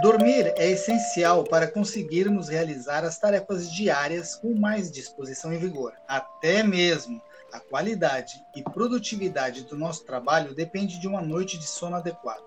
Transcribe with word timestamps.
Dormir 0.00 0.54
é 0.56 0.70
essencial 0.70 1.44
para 1.44 1.68
conseguirmos 1.68 2.48
realizar 2.48 3.04
as 3.04 3.18
tarefas 3.18 3.70
diárias 3.70 4.34
com 4.34 4.54
mais 4.54 4.90
disposição 4.90 5.52
e 5.52 5.58
vigor. 5.58 5.92
Até 6.08 6.62
mesmo 6.62 7.20
a 7.52 7.60
qualidade 7.60 8.42
e 8.56 8.62
produtividade 8.62 9.64
do 9.64 9.76
nosso 9.76 10.04
trabalho 10.06 10.54
depende 10.54 10.98
de 10.98 11.06
uma 11.06 11.20
noite 11.20 11.58
de 11.58 11.66
sono 11.66 11.96
adequada. 11.96 12.42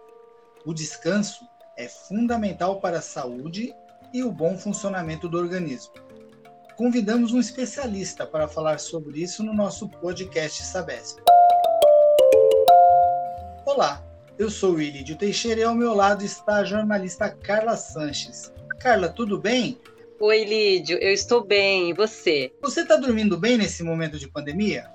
O 0.66 0.74
descanso 0.74 1.48
é 1.78 1.88
fundamental 1.88 2.80
para 2.80 3.00
a 3.00 3.04
saúde 3.04 3.76
e 4.12 4.24
o 4.24 4.32
bom 4.32 4.58
funcionamento 4.58 5.30
do 5.30 5.38
organismo. 5.38 5.94
Convidamos 6.76 7.34
um 7.34 7.40
especialista 7.40 8.26
para 8.26 8.48
falar 8.48 8.80
sobre 8.80 9.22
isso 9.22 9.44
no 9.44 9.54
nosso 9.54 9.88
podcast 9.88 10.64
Sabesp. 10.64 11.20
Olá, 13.64 14.03
eu 14.38 14.50
sou 14.50 14.74
o 14.74 14.82
Ilídio 14.82 15.16
Teixeira 15.16 15.62
e 15.62 15.64
ao 15.64 15.76
meu 15.76 15.94
lado 15.94 16.24
está 16.24 16.58
a 16.58 16.64
jornalista 16.64 17.30
Carla 17.30 17.76
Sanches. 17.76 18.52
Carla, 18.80 19.10
tudo 19.10 19.38
bem? 19.38 19.80
Oi, 20.20 20.44
Lídio, 20.44 20.98
eu 21.00 21.12
estou 21.12 21.44
bem, 21.44 21.90
e 21.90 21.94
você? 21.94 22.52
Você 22.62 22.82
está 22.82 22.96
dormindo 22.96 23.38
bem 23.38 23.58
nesse 23.58 23.84
momento 23.84 24.18
de 24.18 24.28
pandemia? 24.28 24.90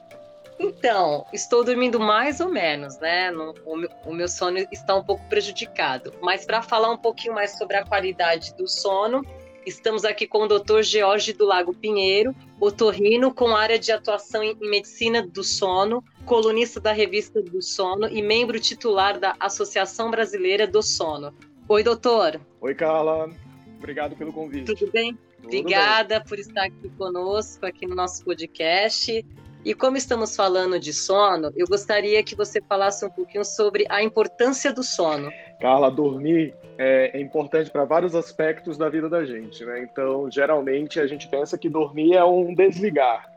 Então, 0.59 1.25
estou 1.33 1.63
dormindo 1.63 2.01
mais 2.01 2.41
ou 2.41 2.49
menos, 2.49 2.99
né? 2.99 3.31
o, 3.65 4.13
meu, 4.13 4.29
sono 4.29 4.59
está 4.73 4.97
um 4.97 5.05
pouco 5.05 5.25
prejudicado. 5.29 6.13
Mas 6.21 6.45
para 6.45 6.63
falar 6.63 6.91
um 6.91 6.99
pouquinho 6.99 7.35
mais 7.35 7.57
sobre 7.57 7.77
a 7.77 7.85
qualidade 7.85 8.55
do 8.55 8.67
sono, 8.67 9.23
estamos 9.69 10.05
aqui 10.05 10.27
com 10.27 10.45
o 10.45 10.49
Dr. 10.49 10.83
George 10.83 11.33
do 11.33 11.45
Lago 11.45 11.75
Pinheiro, 11.75 12.35
otorrino 12.59 13.33
com 13.33 13.55
área 13.55 13.79
de 13.79 13.93
atuação 13.93 14.43
em 14.43 14.57
medicina 14.59 15.25
do 15.25 15.45
sono, 15.45 16.03
colunista 16.25 16.81
da 16.81 16.91
revista 16.91 17.43
do 17.43 17.63
sono 17.63 18.09
e 18.09 18.23
membro 18.23 18.59
titular 18.59 19.21
da 19.21 19.37
Associação 19.39 20.11
Brasileira 20.11 20.67
do 20.67 20.83
Sono. 20.83 21.35
Oi, 21.69 21.83
doutor. 21.83 22.41
Oi, 22.61 22.75
Carla. 22.75 23.31
Obrigado 23.77 24.17
pelo 24.17 24.33
convite. 24.33 24.75
Tudo 24.75 24.91
bem? 24.91 25.13
Tudo 25.37 25.45
Obrigada 25.45 26.19
bem. 26.19 26.29
por 26.29 26.39
estar 26.39 26.65
aqui 26.65 26.89
conosco, 26.97 27.65
aqui 27.67 27.87
no 27.87 27.95
nosso 27.95 28.25
podcast. 28.25 29.25
E 29.65 29.75
como 29.75 29.97
estamos 29.97 30.35
falando 30.35 30.81
de 30.81 30.93
sono, 30.95 31.53
eu 31.57 31.67
gostaria 31.67 32.23
que 32.23 32.35
você 32.35 32.61
falasse 32.63 33.05
um 33.05 33.11
pouquinho 33.11 33.45
sobre 33.45 33.85
a 33.91 34.03
importância 34.03 34.73
do 34.73 34.83
sono. 34.83 35.31
Carla, 35.61 35.91
dormir 35.91 36.55
é, 36.79 37.19
é 37.19 37.21
importante 37.21 37.71
para 37.71 37.85
vários 37.85 38.15
aspectos 38.15 38.79
da 38.79 38.89
vida 38.89 39.09
da 39.09 39.25
gente, 39.25 39.65
né? 39.65 39.83
Então, 39.83 40.31
geralmente 40.31 41.01
a 41.01 41.07
gente 41.07 41.27
pensa 41.27 41.59
que 41.59 41.69
dormir 41.69 42.15
é 42.15 42.25
um 42.25 42.55
desligar. 42.55 43.29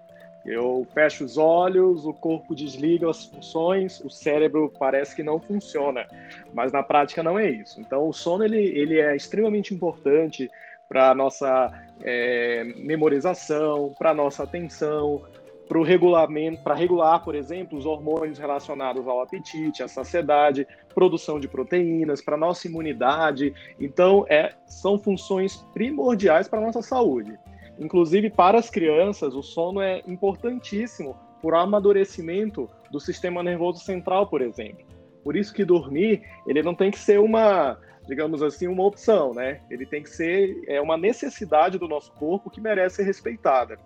Eu 0.45 0.87
fecho 0.93 1.23
os 1.23 1.37
olhos, 1.37 2.05
o 2.05 2.13
corpo 2.13 2.55
desliga 2.55 3.09
as 3.09 3.25
funções, 3.25 3.99
o 3.99 4.09
cérebro 4.09 4.71
parece 4.79 5.15
que 5.15 5.21
não 5.21 5.39
funciona, 5.39 6.05
mas 6.53 6.71
na 6.71 6.81
prática 6.81 7.21
não 7.21 7.37
é 7.37 7.49
isso. 7.49 7.79
Então, 7.79 8.07
o 8.07 8.13
sono 8.13 8.43
ele, 8.43 8.57
ele 8.57 8.99
é 8.99 9.15
extremamente 9.15 9.73
importante 9.73 10.49
para 10.89 11.13
nossa 11.13 11.71
é, 12.03 12.63
memorização, 12.75 13.93
para 13.97 14.13
nossa 14.13 14.43
atenção, 14.43 15.23
para 15.71 15.81
regulamento, 15.85 16.61
para 16.63 16.75
regular, 16.75 17.23
por 17.23 17.33
exemplo, 17.33 17.77
os 17.77 17.85
hormônios 17.85 18.37
relacionados 18.37 19.07
ao 19.07 19.21
apetite, 19.21 19.81
à 19.81 19.87
saciedade, 19.87 20.67
produção 20.93 21.39
de 21.39 21.47
proteínas, 21.47 22.21
para 22.21 22.35
nossa 22.35 22.67
imunidade. 22.67 23.53
Então, 23.79 24.25
é, 24.27 24.53
são 24.67 24.99
funções 24.99 25.65
primordiais 25.73 26.49
para 26.49 26.59
nossa 26.59 26.81
saúde. 26.81 27.39
Inclusive, 27.79 28.29
para 28.29 28.59
as 28.59 28.69
crianças, 28.69 29.33
o 29.33 29.41
sono 29.41 29.79
é 29.79 30.01
importantíssimo 30.05 31.15
para 31.41 31.55
o 31.55 31.61
amadurecimento 31.61 32.69
do 32.91 32.99
sistema 32.99 33.41
nervoso 33.41 33.79
central, 33.79 34.27
por 34.27 34.41
exemplo. 34.41 34.85
Por 35.23 35.37
isso 35.37 35.53
que 35.53 35.63
dormir, 35.63 36.21
ele 36.45 36.61
não 36.61 36.75
tem 36.75 36.91
que 36.91 36.99
ser 36.99 37.17
uma, 37.17 37.79
digamos 38.05 38.43
assim, 38.43 38.67
uma 38.67 38.83
opção, 38.83 39.33
né? 39.33 39.61
Ele 39.69 39.85
tem 39.85 40.03
que 40.03 40.09
ser 40.09 40.53
é 40.67 40.81
uma 40.81 40.97
necessidade 40.97 41.77
do 41.77 41.87
nosso 41.87 42.11
corpo 42.11 42.49
que 42.49 42.59
merece 42.59 42.97
ser 42.97 43.03
respeitada. 43.03 43.79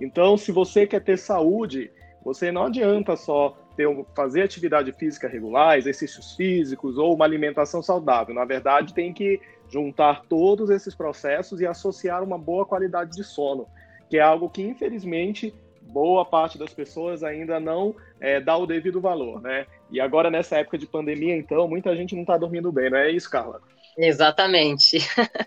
Então, 0.00 0.36
se 0.36 0.52
você 0.52 0.86
quer 0.86 1.02
ter 1.02 1.18
saúde, 1.18 1.90
você 2.24 2.50
não 2.50 2.64
adianta 2.64 3.16
só 3.16 3.56
ter, 3.76 3.86
fazer 4.14 4.42
atividade 4.42 4.92
física 4.92 5.28
regular, 5.28 5.78
exercícios 5.78 6.34
físicos 6.34 6.98
ou 6.98 7.14
uma 7.14 7.24
alimentação 7.24 7.82
saudável. 7.82 8.34
Na 8.34 8.44
verdade, 8.44 8.94
tem 8.94 9.12
que 9.12 9.40
juntar 9.68 10.22
todos 10.28 10.70
esses 10.70 10.94
processos 10.94 11.60
e 11.60 11.66
associar 11.66 12.22
uma 12.22 12.38
boa 12.38 12.64
qualidade 12.64 13.12
de 13.12 13.24
sono, 13.24 13.66
que 14.08 14.16
é 14.16 14.22
algo 14.22 14.48
que, 14.48 14.62
infelizmente, 14.62 15.54
boa 15.82 16.24
parte 16.24 16.58
das 16.58 16.72
pessoas 16.72 17.22
ainda 17.22 17.60
não 17.60 17.94
é, 18.20 18.40
dá 18.40 18.56
o 18.56 18.66
devido 18.66 19.00
valor, 19.00 19.40
né? 19.40 19.66
E 19.90 20.00
agora, 20.00 20.30
nessa 20.30 20.56
época 20.56 20.78
de 20.78 20.86
pandemia, 20.86 21.36
então, 21.36 21.68
muita 21.68 21.94
gente 21.96 22.14
não 22.14 22.22
está 22.22 22.36
dormindo 22.36 22.72
bem, 22.72 22.90
não 22.90 22.98
é 22.98 23.10
isso, 23.10 23.30
Carla? 23.30 23.60
Exatamente. 23.96 24.98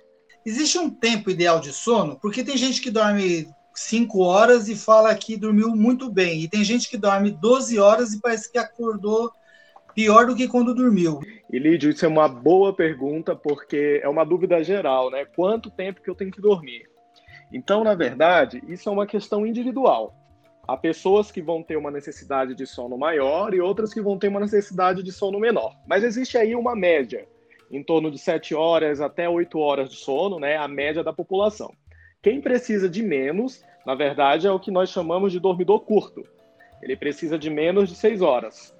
Existe 0.45 0.77
um 0.77 0.89
tempo 0.89 1.29
ideal 1.29 1.59
de 1.59 1.73
sono? 1.73 2.17
Porque 2.19 2.43
tem 2.43 2.57
gente 2.57 2.81
que 2.81 2.89
dorme 2.89 3.47
cinco 3.79 4.19
horas 4.19 4.67
e 4.67 4.75
fala 4.75 5.15
que 5.15 5.37
dormiu 5.37 5.69
muito 5.69 6.11
bem. 6.11 6.41
E 6.41 6.49
tem 6.49 6.63
gente 6.63 6.89
que 6.89 6.97
dorme 6.97 7.31
12 7.31 7.79
horas 7.79 8.13
e 8.13 8.19
parece 8.19 8.51
que 8.51 8.57
acordou 8.57 9.31
pior 9.95 10.25
do 10.25 10.35
que 10.35 10.49
quando 10.49 10.75
dormiu. 10.75 11.21
E 11.49 11.57
Lídio, 11.57 11.89
isso 11.89 12.03
é 12.03 12.07
uma 12.07 12.27
boa 12.27 12.73
pergunta, 12.73 13.35
porque 13.35 14.01
é 14.03 14.09
uma 14.09 14.25
dúvida 14.25 14.61
geral, 14.63 15.09
né? 15.09 15.23
Quanto 15.23 15.71
tempo 15.71 16.01
que 16.01 16.09
eu 16.09 16.15
tenho 16.15 16.29
que 16.29 16.41
dormir? 16.41 16.89
Então, 17.53 17.83
na 17.83 17.95
verdade, 17.95 18.61
isso 18.67 18.89
é 18.89 18.91
uma 18.91 19.07
questão 19.07 19.47
individual. 19.47 20.13
Há 20.67 20.75
pessoas 20.75 21.31
que 21.31 21.41
vão 21.41 21.63
ter 21.63 21.77
uma 21.77 21.89
necessidade 21.89 22.53
de 22.53 22.67
sono 22.67 22.97
maior 22.97 23.53
e 23.53 23.61
outras 23.61 23.93
que 23.93 24.01
vão 24.01 24.19
ter 24.19 24.27
uma 24.27 24.41
necessidade 24.41 25.01
de 25.01 25.11
sono 25.11 25.39
menor. 25.39 25.73
Mas 25.87 26.03
existe 26.03 26.37
aí 26.37 26.53
uma 26.53 26.75
média, 26.75 27.25
em 27.71 27.81
torno 27.81 28.11
de 28.11 28.19
7 28.19 28.53
horas 28.53 28.99
até 28.99 29.27
8 29.27 29.57
horas 29.57 29.89
de 29.89 29.95
sono, 29.95 30.37
né? 30.37 30.57
A 30.57 30.67
média 30.67 31.01
da 31.01 31.13
população. 31.13 31.73
Quem 32.21 32.41
precisa 32.41 32.89
de 32.89 33.01
menos 33.01 33.63
na 33.85 33.95
verdade, 33.95 34.47
é 34.47 34.51
o 34.51 34.59
que 34.59 34.71
nós 34.71 34.89
chamamos 34.89 35.31
de 35.31 35.39
dormidor 35.39 35.81
curto. 35.81 36.23
Ele 36.81 36.95
precisa 36.95 37.37
de 37.37 37.49
menos 37.49 37.89
de 37.89 37.95
seis 37.95 38.21
horas. 38.21 38.73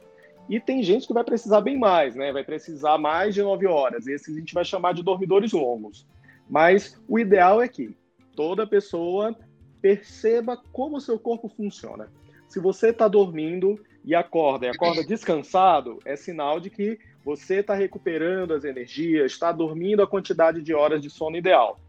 E 0.50 0.60
tem 0.60 0.82
gente 0.82 1.06
que 1.06 1.14
vai 1.14 1.24
precisar 1.24 1.62
bem 1.62 1.78
mais, 1.78 2.16
né? 2.16 2.32
Vai 2.32 2.44
precisar 2.44 2.98
mais 2.98 3.36
de 3.36 3.42
nove 3.42 3.68
horas. 3.68 4.08
Esses 4.08 4.36
a 4.36 4.40
gente 4.40 4.54
vai 4.54 4.66
chamar 4.66 4.94
de 4.94 5.04
dormidores 5.04 5.52
longos. 5.52 6.08
Mas 6.50 7.00
o 7.08 7.20
ideal 7.20 7.62
é 7.62 7.68
que 7.68 7.96
toda 8.36 8.66
pessoa 8.66 9.36
perceba 9.80 10.58
como 10.72 10.98
o 10.98 11.02
seu 11.02 11.20
corpo 11.20 11.48
funciona. 11.48 12.12
Se 12.48 12.60
você 12.60 12.90
está 12.90 13.08
dormindo 13.08 13.80
e 14.04 14.16
acorda, 14.16 14.66
e 14.66 14.70
acorda 14.70 15.04
descansado, 15.04 16.00
é 16.04 16.16
sinal 16.16 16.60
de 16.60 16.72
que 16.72 16.98
você 17.24 17.58
está 17.58 17.76
recuperando 17.76 18.54
as 18.54 18.64
energias, 18.64 19.34
está 19.34 19.52
dormindo 19.52 20.02
a 20.02 20.08
quantidade 20.08 20.64
de 20.64 20.74
horas 20.74 21.02
de 21.02 21.12
sono 21.12 21.38
ideal. 21.38 21.80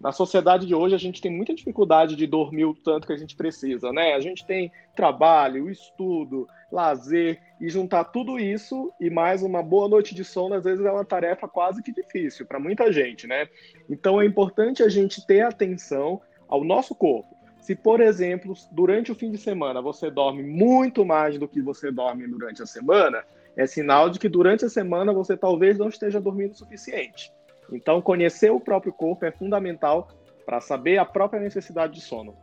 Na 0.00 0.12
sociedade 0.12 0.66
de 0.66 0.74
hoje, 0.74 0.94
a 0.94 0.98
gente 0.98 1.22
tem 1.22 1.30
muita 1.30 1.54
dificuldade 1.54 2.16
de 2.16 2.26
dormir 2.26 2.66
o 2.66 2.74
tanto 2.74 3.06
que 3.06 3.12
a 3.12 3.16
gente 3.16 3.34
precisa, 3.34 3.92
né? 3.92 4.14
A 4.14 4.20
gente 4.20 4.44
tem 4.44 4.70
trabalho, 4.94 5.70
estudo, 5.70 6.46
lazer, 6.70 7.40
e 7.60 7.68
juntar 7.68 8.04
tudo 8.04 8.38
isso 8.38 8.92
e 9.00 9.08
mais 9.08 9.42
uma 9.42 9.62
boa 9.62 9.88
noite 9.88 10.14
de 10.14 10.24
sono, 10.24 10.54
às 10.54 10.64
vezes 10.64 10.84
é 10.84 10.90
uma 10.90 11.04
tarefa 11.04 11.48
quase 11.48 11.82
que 11.82 11.92
difícil 11.92 12.44
para 12.44 12.60
muita 12.60 12.92
gente, 12.92 13.26
né? 13.26 13.48
Então 13.88 14.20
é 14.20 14.26
importante 14.26 14.82
a 14.82 14.88
gente 14.88 15.26
ter 15.26 15.40
atenção 15.40 16.20
ao 16.46 16.62
nosso 16.62 16.94
corpo. 16.94 17.34
Se, 17.58 17.74
por 17.74 18.00
exemplo, 18.00 18.52
durante 18.70 19.10
o 19.10 19.14
fim 19.14 19.30
de 19.30 19.38
semana 19.38 19.80
você 19.80 20.10
dorme 20.10 20.42
muito 20.42 21.04
mais 21.04 21.38
do 21.38 21.48
que 21.48 21.60
você 21.60 21.90
dorme 21.90 22.28
durante 22.28 22.62
a 22.62 22.66
semana, 22.66 23.24
é 23.56 23.66
sinal 23.66 24.10
de 24.10 24.18
que 24.18 24.28
durante 24.28 24.64
a 24.64 24.68
semana 24.68 25.12
você 25.12 25.36
talvez 25.36 25.78
não 25.78 25.88
esteja 25.88 26.20
dormindo 26.20 26.52
o 26.52 26.56
suficiente. 26.56 27.32
Então, 27.72 28.00
conhecer 28.00 28.50
o 28.50 28.60
próprio 28.60 28.92
corpo 28.92 29.24
é 29.24 29.32
fundamental 29.32 30.08
para 30.44 30.60
saber 30.60 30.98
a 30.98 31.04
própria 31.04 31.40
necessidade 31.40 31.94
de 31.94 32.00
sono. 32.00 32.36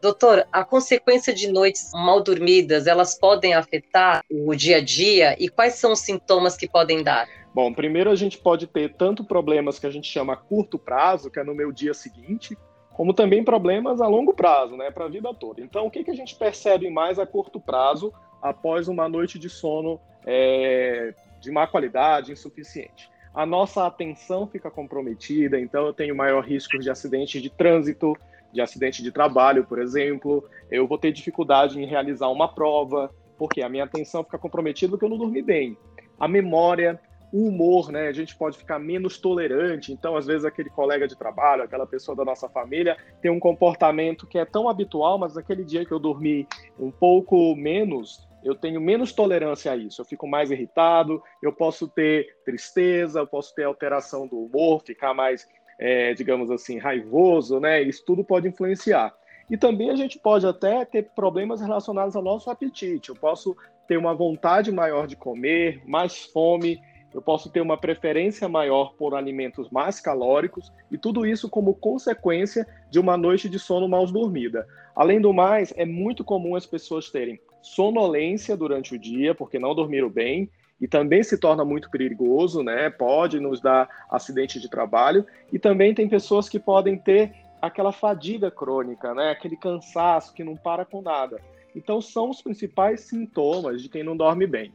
Doutor, 0.00 0.46
a 0.52 0.64
consequência 0.64 1.34
de 1.34 1.50
noites 1.50 1.90
mal 1.92 2.22
dormidas, 2.22 2.86
elas 2.86 3.18
podem 3.18 3.54
afetar 3.54 4.24
o 4.30 4.54
dia 4.54 4.76
a 4.76 4.80
dia 4.80 5.36
e 5.40 5.48
quais 5.48 5.74
são 5.74 5.92
os 5.92 6.00
sintomas 6.00 6.56
que 6.56 6.68
podem 6.68 7.02
dar? 7.02 7.28
Bom, 7.52 7.72
primeiro 7.72 8.08
a 8.08 8.14
gente 8.14 8.38
pode 8.38 8.68
ter 8.68 8.94
tanto 8.94 9.24
problemas 9.24 9.78
que 9.78 9.86
a 9.86 9.90
gente 9.90 10.08
chama 10.08 10.36
curto 10.36 10.78
prazo, 10.78 11.30
que 11.30 11.40
é 11.40 11.44
no 11.44 11.54
meu 11.54 11.72
dia 11.72 11.94
seguinte, 11.94 12.56
como 12.92 13.12
também 13.12 13.42
problemas 13.42 14.00
a 14.00 14.06
longo 14.06 14.32
prazo, 14.34 14.76
né, 14.76 14.90
para 14.90 15.06
a 15.06 15.08
vida 15.08 15.32
toda. 15.34 15.60
Então, 15.60 15.86
o 15.86 15.90
que, 15.90 16.04
que 16.04 16.10
a 16.10 16.14
gente 16.14 16.36
percebe 16.36 16.88
mais 16.90 17.18
a 17.18 17.26
curto 17.26 17.58
prazo 17.58 18.12
após 18.40 18.86
uma 18.86 19.08
noite 19.08 19.38
de 19.38 19.48
sono 19.48 20.00
é, 20.24 21.12
de 21.40 21.50
má 21.50 21.66
qualidade, 21.66 22.30
insuficiente? 22.30 23.10
A 23.34 23.46
nossa 23.46 23.86
atenção 23.86 24.46
fica 24.46 24.70
comprometida, 24.70 25.60
então 25.60 25.86
eu 25.86 25.92
tenho 25.92 26.16
maior 26.16 26.44
risco 26.44 26.78
de 26.78 26.90
acidente 26.90 27.40
de 27.40 27.50
trânsito, 27.50 28.16
de 28.52 28.60
acidente 28.60 29.02
de 29.02 29.12
trabalho, 29.12 29.64
por 29.64 29.78
exemplo, 29.78 30.44
eu 30.70 30.86
vou 30.86 30.98
ter 30.98 31.12
dificuldade 31.12 31.80
em 31.80 31.86
realizar 31.86 32.28
uma 32.28 32.48
prova, 32.48 33.10
porque 33.36 33.62
a 33.62 33.68
minha 33.68 33.84
atenção 33.84 34.24
fica 34.24 34.38
comprometida 34.38 34.90
porque 34.90 35.04
eu 35.04 35.10
não 35.10 35.18
dormi 35.18 35.42
bem. 35.42 35.76
A 36.18 36.26
memória, 36.26 37.00
o 37.32 37.48
humor, 37.48 37.90
né? 37.92 38.08
A 38.08 38.12
gente 38.12 38.36
pode 38.36 38.56
ficar 38.56 38.78
menos 38.78 39.18
tolerante. 39.18 39.92
Então, 39.92 40.16
às 40.16 40.26
vezes, 40.26 40.44
aquele 40.44 40.70
colega 40.70 41.06
de 41.06 41.16
trabalho, 41.16 41.62
aquela 41.62 41.86
pessoa 41.86 42.16
da 42.16 42.24
nossa 42.24 42.48
família, 42.48 42.96
tem 43.20 43.30
um 43.30 43.38
comportamento 43.38 44.26
que 44.26 44.38
é 44.38 44.44
tão 44.44 44.68
habitual, 44.68 45.18
mas 45.18 45.34
naquele 45.34 45.64
dia 45.64 45.84
que 45.84 45.92
eu 45.92 45.98
dormi 45.98 46.46
um 46.78 46.90
pouco 46.90 47.54
menos, 47.54 48.27
eu 48.44 48.54
tenho 48.54 48.80
menos 48.80 49.12
tolerância 49.12 49.72
a 49.72 49.76
isso. 49.76 50.00
Eu 50.00 50.04
fico 50.04 50.26
mais 50.26 50.50
irritado, 50.50 51.22
eu 51.42 51.52
posso 51.52 51.88
ter 51.88 52.36
tristeza, 52.44 53.20
eu 53.20 53.26
posso 53.26 53.54
ter 53.54 53.64
alteração 53.64 54.26
do 54.26 54.38
humor, 54.38 54.82
ficar 54.82 55.14
mais, 55.14 55.48
é, 55.78 56.14
digamos 56.14 56.50
assim, 56.50 56.78
raivoso, 56.78 57.60
né? 57.60 57.82
Isso 57.82 58.04
tudo 58.04 58.24
pode 58.24 58.48
influenciar. 58.48 59.14
E 59.50 59.56
também 59.56 59.90
a 59.90 59.96
gente 59.96 60.18
pode 60.18 60.46
até 60.46 60.84
ter 60.84 61.10
problemas 61.14 61.60
relacionados 61.60 62.14
ao 62.14 62.22
nosso 62.22 62.50
apetite. 62.50 63.08
Eu 63.08 63.16
posso 63.16 63.56
ter 63.86 63.96
uma 63.96 64.14
vontade 64.14 64.70
maior 64.70 65.06
de 65.06 65.16
comer, 65.16 65.82
mais 65.86 66.24
fome, 66.24 66.80
eu 67.12 67.22
posso 67.22 67.50
ter 67.50 67.62
uma 67.62 67.78
preferência 67.78 68.48
maior 68.48 68.92
por 68.94 69.14
alimentos 69.14 69.70
mais 69.70 69.98
calóricos 69.98 70.70
e 70.90 70.98
tudo 70.98 71.24
isso 71.24 71.48
como 71.48 71.74
consequência 71.74 72.66
de 72.90 73.00
uma 73.00 73.16
noite 73.16 73.48
de 73.48 73.58
sono 73.58 73.88
mal 73.88 74.06
dormida. 74.06 74.66
Além 74.94 75.20
do 75.20 75.32
mais, 75.32 75.72
é 75.76 75.86
muito 75.86 76.22
comum 76.22 76.54
as 76.54 76.66
pessoas 76.66 77.10
terem 77.10 77.40
sonolência 77.62 78.56
durante 78.56 78.94
o 78.94 78.98
dia 78.98 79.34
porque 79.34 79.58
não 79.58 79.74
dormiram 79.74 80.08
bem 80.08 80.50
e 80.80 80.86
também 80.86 81.22
se 81.22 81.38
torna 81.38 81.64
muito 81.64 81.90
perigoso, 81.90 82.62
né? 82.62 82.88
Pode 82.88 83.40
nos 83.40 83.60
dar 83.60 83.88
acidente 84.10 84.60
de 84.60 84.70
trabalho 84.70 85.26
e 85.52 85.58
também 85.58 85.94
tem 85.94 86.08
pessoas 86.08 86.48
que 86.48 86.58
podem 86.58 86.96
ter 86.96 87.32
aquela 87.60 87.92
fadiga 87.92 88.50
crônica, 88.50 89.12
né? 89.14 89.30
Aquele 89.30 89.56
cansaço 89.56 90.32
que 90.32 90.44
não 90.44 90.56
para 90.56 90.84
com 90.84 91.02
nada. 91.02 91.40
Então 91.74 92.00
são 92.00 92.30
os 92.30 92.40
principais 92.40 93.02
sintomas 93.02 93.82
de 93.82 93.88
quem 93.88 94.02
não 94.02 94.16
dorme 94.16 94.46
bem. 94.46 94.72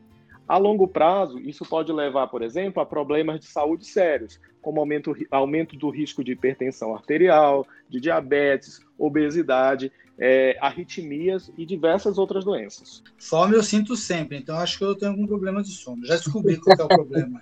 A 0.48 0.58
longo 0.58 0.88
prazo, 0.88 1.40
isso 1.40 1.66
pode 1.66 1.92
levar, 1.92 2.28
por 2.28 2.42
exemplo, 2.42 2.82
a 2.82 2.86
problemas 2.86 3.40
de 3.40 3.46
saúde 3.46 3.86
sérios, 3.86 4.40
como 4.62 4.80
aumento, 4.80 5.16
aumento 5.32 5.78
do 5.78 5.90
risco 5.90 6.24
de 6.24 6.34
hipertensão 6.34 6.94
arterial, 6.94 7.66
de 7.90 8.00
diabetes, 8.02 8.82
obesidade, 8.98 9.92
é, 10.20 10.58
arritmias 10.62 11.52
e 11.58 11.66
diversas 11.66 12.18
outras 12.18 12.46
doenças. 12.46 13.04
Fome 13.18 13.56
eu 13.56 13.64
sinto 13.64 13.96
sempre, 13.96 14.38
então 14.38 14.58
acho 14.58 14.78
que 14.78 14.84
eu 14.84 14.96
tenho 14.96 15.12
algum 15.12 15.28
problema 15.28 15.64
de 15.64 15.72
sono. 15.72 16.06
Já 16.06 16.16
descobri 16.16 16.58
qual 16.58 16.78
é 16.80 16.84
o 16.84 16.88
problema. 16.88 17.40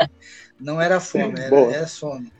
Não 0.60 0.80
era 0.80 1.00
fome, 1.00 1.40
era, 1.40 1.56
era 1.56 1.88
sono. 1.88 2.32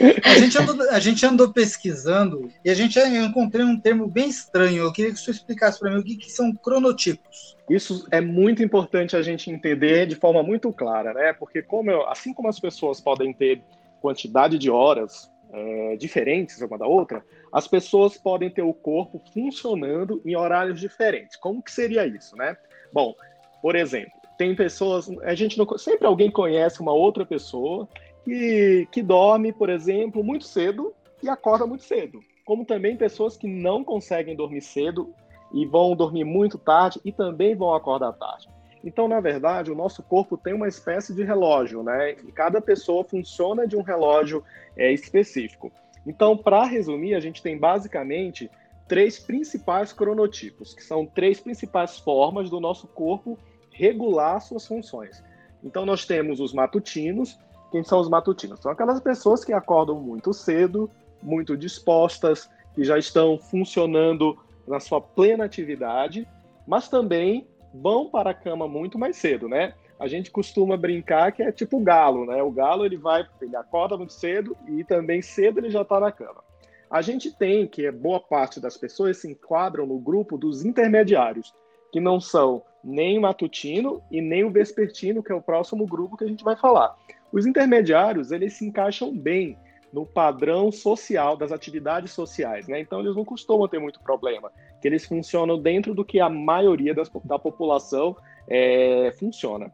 A 0.00 0.38
gente, 0.38 0.58
andou, 0.58 0.90
a 0.90 0.98
gente 0.98 1.26
andou 1.26 1.52
pesquisando 1.52 2.50
e 2.64 2.70
a 2.70 2.74
gente 2.74 2.98
eu 2.98 3.24
encontrei 3.24 3.64
um 3.64 3.78
termo 3.78 4.06
bem 4.06 4.28
estranho. 4.28 4.84
Eu 4.84 4.92
queria 4.92 5.12
que 5.12 5.18
você 5.18 5.30
explicasse 5.30 5.78
para 5.78 5.90
mim 5.90 5.98
o 5.98 6.02
que, 6.02 6.16
que, 6.16 6.30
são 6.30 6.52
cronotipos. 6.52 7.56
Isso 7.68 8.06
é 8.10 8.20
muito 8.20 8.62
importante 8.62 9.16
a 9.16 9.22
gente 9.22 9.50
entender 9.50 10.06
de 10.06 10.16
forma 10.16 10.42
muito 10.42 10.72
clara, 10.72 11.12
né? 11.12 11.32
Porque 11.34 11.62
como 11.62 11.90
eu, 11.90 12.08
assim 12.08 12.32
como 12.32 12.48
as 12.48 12.58
pessoas 12.58 13.00
podem 13.00 13.34
ter 13.34 13.62
quantidade 14.00 14.58
de 14.58 14.70
horas 14.70 15.30
é, 15.52 15.96
diferentes 15.96 16.60
uma 16.60 16.78
da 16.78 16.86
outra, 16.86 17.24
as 17.52 17.68
pessoas 17.68 18.16
podem 18.16 18.50
ter 18.50 18.62
o 18.62 18.72
corpo 18.72 19.22
funcionando 19.32 20.20
em 20.24 20.34
horários 20.34 20.80
diferentes. 20.80 21.36
Como 21.36 21.62
que 21.62 21.70
seria 21.70 22.06
isso, 22.06 22.34
né? 22.36 22.56
Bom, 22.92 23.14
por 23.60 23.76
exemplo, 23.76 24.12
tem 24.38 24.56
pessoas, 24.56 25.10
a 25.22 25.34
gente 25.34 25.58
não, 25.58 25.66
sempre 25.78 26.06
alguém 26.06 26.30
conhece 26.30 26.80
uma 26.80 26.92
outra 26.92 27.24
pessoa 27.26 27.88
que, 28.24 28.88
que 28.90 29.02
dorme, 29.02 29.52
por 29.52 29.68
exemplo, 29.68 30.24
muito 30.24 30.44
cedo 30.44 30.94
e 31.22 31.28
acorda 31.28 31.66
muito 31.66 31.84
cedo. 31.84 32.20
Como 32.44 32.64
também 32.64 32.96
pessoas 32.96 33.36
que 33.36 33.46
não 33.46 33.84
conseguem 33.84 34.34
dormir 34.34 34.62
cedo 34.62 35.14
e 35.52 35.66
vão 35.66 35.94
dormir 35.94 36.24
muito 36.24 36.58
tarde 36.58 37.00
e 37.04 37.12
também 37.12 37.54
vão 37.54 37.74
acordar 37.74 38.12
tarde. 38.14 38.48
Então, 38.84 39.06
na 39.06 39.20
verdade, 39.20 39.70
o 39.70 39.74
nosso 39.74 40.02
corpo 40.02 40.36
tem 40.36 40.52
uma 40.52 40.66
espécie 40.66 41.14
de 41.14 41.22
relógio, 41.22 41.82
né? 41.82 42.12
E 42.12 42.32
cada 42.32 42.60
pessoa 42.60 43.04
funciona 43.04 43.66
de 43.66 43.76
um 43.76 43.82
relógio 43.82 44.42
é, 44.76 44.92
específico. 44.92 45.70
Então, 46.06 46.36
para 46.36 46.64
resumir, 46.64 47.14
a 47.14 47.20
gente 47.20 47.42
tem 47.42 47.56
basicamente 47.56 48.50
três 48.88 49.18
principais 49.18 49.92
cronotipos, 49.92 50.74
que 50.74 50.82
são 50.82 51.06
três 51.06 51.40
principais 51.40 51.98
formas 51.98 52.50
do 52.50 52.58
nosso 52.58 52.88
corpo 52.88 53.38
regular 53.70 54.40
suas 54.40 54.66
funções. 54.66 55.22
Então, 55.62 55.86
nós 55.86 56.04
temos 56.04 56.40
os 56.40 56.52
matutinos, 56.52 57.38
quem 57.70 57.84
são 57.84 58.00
os 58.00 58.08
matutinos? 58.08 58.60
São 58.60 58.72
aquelas 58.72 59.00
pessoas 59.00 59.44
que 59.44 59.52
acordam 59.52 60.00
muito 60.00 60.32
cedo, 60.34 60.90
muito 61.22 61.56
dispostas, 61.56 62.50
que 62.74 62.82
já 62.82 62.98
estão 62.98 63.38
funcionando 63.38 64.36
na 64.66 64.80
sua 64.80 65.00
plena 65.00 65.44
atividade, 65.44 66.26
mas 66.66 66.88
também 66.88 67.46
vão 67.72 68.08
para 68.08 68.30
a 68.30 68.34
cama 68.34 68.68
muito 68.68 68.98
mais 68.98 69.16
cedo, 69.16 69.48
né? 69.48 69.74
A 69.98 70.08
gente 70.08 70.30
costuma 70.30 70.76
brincar 70.76 71.32
que 71.32 71.42
é 71.42 71.52
tipo 71.52 71.76
o 71.76 71.82
galo, 71.82 72.26
né? 72.26 72.42
O 72.42 72.50
galo 72.50 72.84
ele 72.84 72.96
vai, 72.96 73.26
ele 73.40 73.56
acorda 73.56 73.96
muito 73.96 74.12
cedo 74.12 74.56
e 74.68 74.82
também 74.84 75.22
cedo 75.22 75.58
ele 75.58 75.70
já 75.70 75.82
está 75.82 76.00
na 76.00 76.10
cama. 76.10 76.42
A 76.90 77.00
gente 77.00 77.30
tem 77.30 77.66
que 77.66 77.90
boa 77.90 78.20
parte 78.20 78.60
das 78.60 78.76
pessoas 78.76 79.18
se 79.18 79.30
enquadram 79.30 79.86
no 79.86 79.98
grupo 79.98 80.36
dos 80.36 80.64
intermediários, 80.64 81.54
que 81.90 82.00
não 82.00 82.20
são 82.20 82.62
nem 82.82 83.16
o 83.16 83.22
matutino 83.22 84.02
e 84.10 84.20
nem 84.20 84.44
o 84.44 84.50
vespertino, 84.50 85.22
que 85.22 85.32
é 85.32 85.34
o 85.34 85.40
próximo 85.40 85.86
grupo 85.86 86.16
que 86.16 86.24
a 86.24 86.28
gente 86.28 86.44
vai 86.44 86.56
falar. 86.56 86.96
Os 87.32 87.46
intermediários, 87.46 88.30
eles 88.30 88.54
se 88.54 88.66
encaixam 88.66 89.16
bem 89.16 89.56
no 89.92 90.06
padrão 90.06 90.72
social 90.72 91.36
das 91.36 91.52
atividades 91.52 92.12
sociais, 92.12 92.66
né? 92.66 92.80
Então 92.80 93.00
eles 93.00 93.14
não 93.14 93.24
costumam 93.24 93.68
ter 93.68 93.78
muito 93.78 94.00
problema, 94.00 94.50
que 94.80 94.88
eles 94.88 95.04
funcionam 95.04 95.58
dentro 95.58 95.94
do 95.94 96.04
que 96.04 96.18
a 96.18 96.28
maioria 96.28 96.94
das, 96.94 97.10
da 97.24 97.38
população 97.38 98.16
é, 98.48 99.12
funciona. 99.18 99.70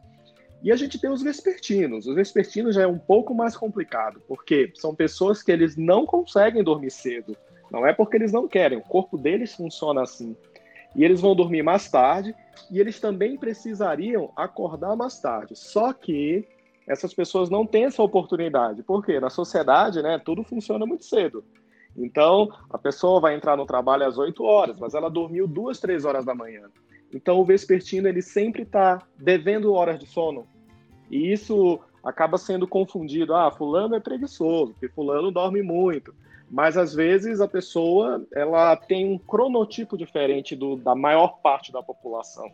E 0.61 0.71
a 0.71 0.75
gente 0.75 0.99
tem 0.99 1.09
os 1.09 1.23
vespertinos. 1.23 2.05
Os 2.05 2.15
vespertinos 2.15 2.75
já 2.75 2.81
é 2.81 2.87
um 2.87 2.97
pouco 2.97 3.33
mais 3.33 3.55
complicado, 3.55 4.21
porque 4.27 4.71
são 4.75 4.93
pessoas 4.93 5.41
que 5.41 5.51
eles 5.51 5.77
não 5.77 6.05
conseguem 6.05 6.63
dormir 6.63 6.91
cedo. 6.91 7.35
Não 7.71 7.87
é 7.87 7.93
porque 7.93 8.17
eles 8.17 8.33
não 8.33 8.47
querem, 8.47 8.77
o 8.77 8.81
corpo 8.81 9.17
deles 9.17 9.55
funciona 9.55 10.01
assim. 10.01 10.35
E 10.95 11.05
eles 11.05 11.21
vão 11.21 11.35
dormir 11.35 11.61
mais 11.61 11.89
tarde, 11.89 12.35
e 12.69 12.79
eles 12.79 12.99
também 12.99 13.37
precisariam 13.37 14.31
acordar 14.35 14.95
mais 14.95 15.19
tarde. 15.19 15.55
Só 15.55 15.93
que 15.93 16.47
essas 16.89 17.13
pessoas 17.13 17.51
não 17.51 17.67
têm 17.67 17.85
essa 17.85 18.01
oportunidade. 18.01 18.81
Por 18.81 19.05
quê? 19.05 19.19
Na 19.19 19.29
sociedade, 19.29 20.01
né, 20.01 20.17
tudo 20.17 20.43
funciona 20.43 20.87
muito 20.87 21.05
cedo. 21.05 21.43
Então, 21.95 22.49
a 22.67 22.79
pessoa 22.79 23.21
vai 23.21 23.35
entrar 23.35 23.55
no 23.55 23.65
trabalho 23.65 24.07
às 24.07 24.17
8 24.17 24.43
horas, 24.43 24.79
mas 24.79 24.95
ela 24.95 25.09
dormiu 25.09 25.47
duas, 25.47 25.79
três 25.79 26.03
horas 26.03 26.25
da 26.25 26.33
manhã. 26.33 26.63
Então, 27.13 27.39
o 27.39 27.45
vespertino, 27.45 28.07
ele 28.07 28.23
sempre 28.23 28.63
está 28.63 29.03
devendo 29.17 29.73
horas 29.73 29.99
de 29.99 30.07
sono. 30.07 30.47
E 31.11 31.31
isso 31.31 31.79
acaba 32.03 32.39
sendo 32.39 32.67
confundido. 32.67 33.35
Ah, 33.35 33.51
fulano 33.51 33.95
é 33.95 33.99
preguiçoso, 33.99 34.73
porque 34.73 34.89
fulano 34.89 35.31
dorme 35.31 35.61
muito. 35.61 36.13
Mas, 36.49 36.75
às 36.75 36.95
vezes, 36.95 37.39
a 37.39 37.47
pessoa 37.47 38.25
ela 38.33 38.75
tem 38.75 39.05
um 39.13 39.17
cronotipo 39.19 39.95
diferente 39.95 40.55
do, 40.55 40.75
da 40.75 40.95
maior 40.95 41.39
parte 41.41 41.71
da 41.71 41.83
população. 41.83 42.49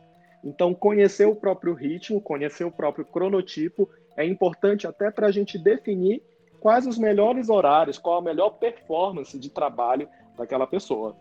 Então, 0.45 0.75
conhecer 0.75 1.25
o 1.25 1.35
próprio 1.35 1.73
ritmo, 1.73 2.21
conhecer 2.21 2.63
o 2.63 2.71
próprio 2.71 3.03
cronotipo 3.03 3.89
é 4.15 4.23
importante 4.23 4.85
até 4.85 5.09
para 5.09 5.27
a 5.27 5.31
gente 5.31 5.57
definir 5.57 6.21
quais 6.59 6.85
os 6.85 6.99
melhores 6.99 7.49
horários, 7.49 7.97
qual 7.97 8.19
a 8.19 8.21
melhor 8.21 8.51
performance 8.51 9.37
de 9.37 9.49
trabalho 9.49 10.07
daquela 10.37 10.67
pessoa. 10.67 11.15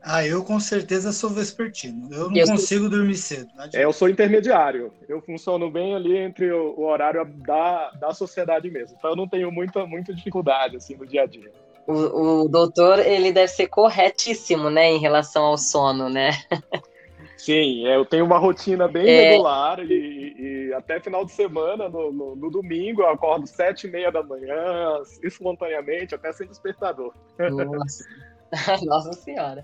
Ah, 0.00 0.24
eu 0.24 0.44
com 0.44 0.60
certeza 0.60 1.12
sou 1.12 1.30
vespertino. 1.30 2.08
Eu 2.12 2.30
não 2.30 2.36
eu 2.36 2.46
consigo 2.46 2.82
sou... 2.82 2.90
dormir 2.90 3.16
cedo. 3.16 3.50
É, 3.74 3.84
eu 3.84 3.92
sou 3.92 4.08
intermediário. 4.08 4.92
Eu 5.08 5.20
funciono 5.20 5.68
bem 5.68 5.96
ali 5.96 6.16
entre 6.16 6.52
o, 6.52 6.78
o, 6.78 6.84
horário 6.84 7.24
da, 7.24 7.90
da 7.90 8.14
sociedade 8.14 8.70
mesmo. 8.70 8.96
Então 8.96 9.10
eu 9.10 9.16
não 9.16 9.28
tenho 9.28 9.50
muita, 9.50 9.84
muita 9.84 10.14
dificuldade 10.14 10.76
assim 10.76 10.94
no 10.94 11.04
dia 11.04 11.22
a 11.22 11.26
dia. 11.26 11.50
O, 11.88 12.44
o 12.44 12.48
doutor, 12.48 13.00
ele 13.00 13.32
deve 13.32 13.48
ser 13.48 13.66
corretíssimo, 13.66 14.70
né, 14.70 14.90
em 14.90 14.98
relação 14.98 15.44
ao 15.44 15.58
sono, 15.58 16.08
né? 16.08 16.30
Sim, 17.36 17.86
é, 17.86 17.96
eu 17.96 18.04
tenho 18.04 18.24
uma 18.24 18.38
rotina 18.38 18.88
bem 18.88 19.08
é... 19.08 19.30
regular 19.30 19.78
e, 19.80 20.34
e, 20.38 20.74
até 20.74 20.98
final 21.00 21.24
de 21.24 21.32
semana, 21.32 21.88
no, 21.88 22.12
no, 22.12 22.36
no, 22.36 22.50
domingo, 22.50 23.02
eu 23.02 23.08
acordo 23.08 23.46
sete 23.46 23.86
e 23.86 23.90
meia 23.90 24.10
da 24.10 24.22
manhã, 24.22 25.02
espontaneamente, 25.22 26.14
até 26.14 26.32
sem 26.32 26.46
despertador. 26.46 27.12
Nossa, 27.38 28.04
Nossa 28.84 29.12
Senhora. 29.12 29.62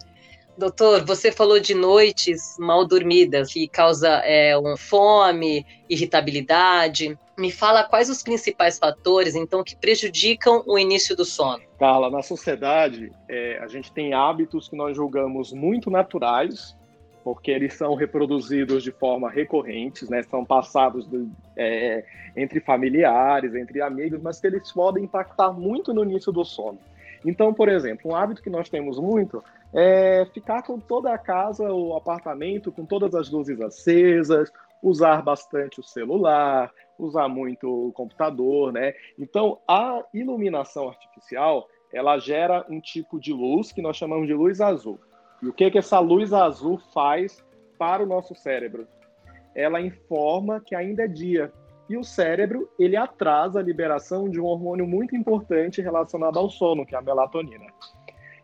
Doutor, 0.56 1.04
você 1.06 1.32
falou 1.32 1.58
de 1.58 1.74
noites 1.74 2.56
mal 2.58 2.86
dormidas 2.86 3.52
que 3.52 3.66
causa 3.66 4.08
é, 4.22 4.56
um 4.58 4.76
fome, 4.76 5.64
irritabilidade. 5.88 7.18
Me 7.38 7.50
fala 7.50 7.84
quais 7.84 8.10
os 8.10 8.22
principais 8.22 8.78
fatores, 8.78 9.34
então, 9.34 9.64
que 9.64 9.74
prejudicam 9.74 10.62
o 10.66 10.78
início 10.78 11.16
do 11.16 11.24
sono. 11.24 11.62
Carla, 11.78 12.10
na 12.10 12.22
sociedade, 12.22 13.10
é, 13.28 13.58
a 13.62 13.66
gente 13.66 13.90
tem 13.92 14.12
hábitos 14.12 14.68
que 14.68 14.76
nós 14.76 14.94
julgamos 14.94 15.52
muito 15.52 15.90
naturais, 15.90 16.76
porque 17.22 17.50
eles 17.50 17.74
são 17.74 17.94
reproduzidos 17.94 18.82
de 18.82 18.90
forma 18.90 19.30
recorrente, 19.30 20.10
né? 20.10 20.22
São 20.22 20.44
passados 20.44 21.08
é, 21.56 22.04
entre 22.36 22.60
familiares, 22.60 23.54
entre 23.54 23.80
amigos, 23.80 24.20
mas 24.20 24.40
que 24.40 24.46
eles 24.46 24.72
podem 24.72 25.04
impactar 25.04 25.52
muito 25.52 25.92
no 25.94 26.02
início 26.04 26.32
do 26.32 26.44
sono. 26.44 26.78
Então, 27.24 27.54
por 27.54 27.68
exemplo, 27.68 28.10
um 28.10 28.16
hábito 28.16 28.42
que 28.42 28.50
nós 28.50 28.68
temos 28.68 28.98
muito 28.98 29.42
é 29.72 30.26
ficar 30.34 30.62
com 30.62 30.78
toda 30.78 31.12
a 31.12 31.18
casa, 31.18 31.72
o 31.72 31.96
apartamento, 31.96 32.72
com 32.72 32.84
todas 32.84 33.14
as 33.14 33.30
luzes 33.30 33.60
acesas, 33.60 34.52
usar 34.82 35.22
bastante 35.22 35.78
o 35.78 35.82
celular, 35.82 36.70
usar 36.98 37.28
muito 37.28 37.88
o 37.88 37.92
computador, 37.92 38.72
né? 38.72 38.92
Então, 39.18 39.58
a 39.66 40.02
iluminação 40.12 40.88
artificial, 40.88 41.68
ela 41.92 42.18
gera 42.18 42.66
um 42.68 42.80
tipo 42.80 43.20
de 43.20 43.32
luz 43.32 43.70
que 43.70 43.80
nós 43.80 43.96
chamamos 43.96 44.26
de 44.26 44.34
luz 44.34 44.60
azul. 44.60 44.98
E 45.42 45.48
o 45.48 45.52
que, 45.52 45.70
que 45.70 45.78
essa 45.78 45.98
luz 45.98 46.32
azul 46.32 46.78
faz 46.94 47.44
para 47.76 48.02
o 48.02 48.06
nosso 48.06 48.34
cérebro? 48.34 48.86
ela 49.54 49.80
informa 49.80 50.60
que 50.60 50.74
ainda 50.74 51.04
é 51.04 51.08
dia. 51.08 51.52
E 51.88 51.96
o 51.96 52.04
cérebro, 52.04 52.70
ele 52.78 52.96
atrasa 52.96 53.58
a 53.58 53.62
liberação 53.62 54.28
de 54.28 54.40
um 54.40 54.46
hormônio 54.46 54.86
muito 54.86 55.14
importante 55.14 55.82
relacionado 55.82 56.38
ao 56.38 56.48
sono, 56.48 56.86
que 56.86 56.94
é 56.94 56.98
a 56.98 57.02
melatonina. 57.02 57.66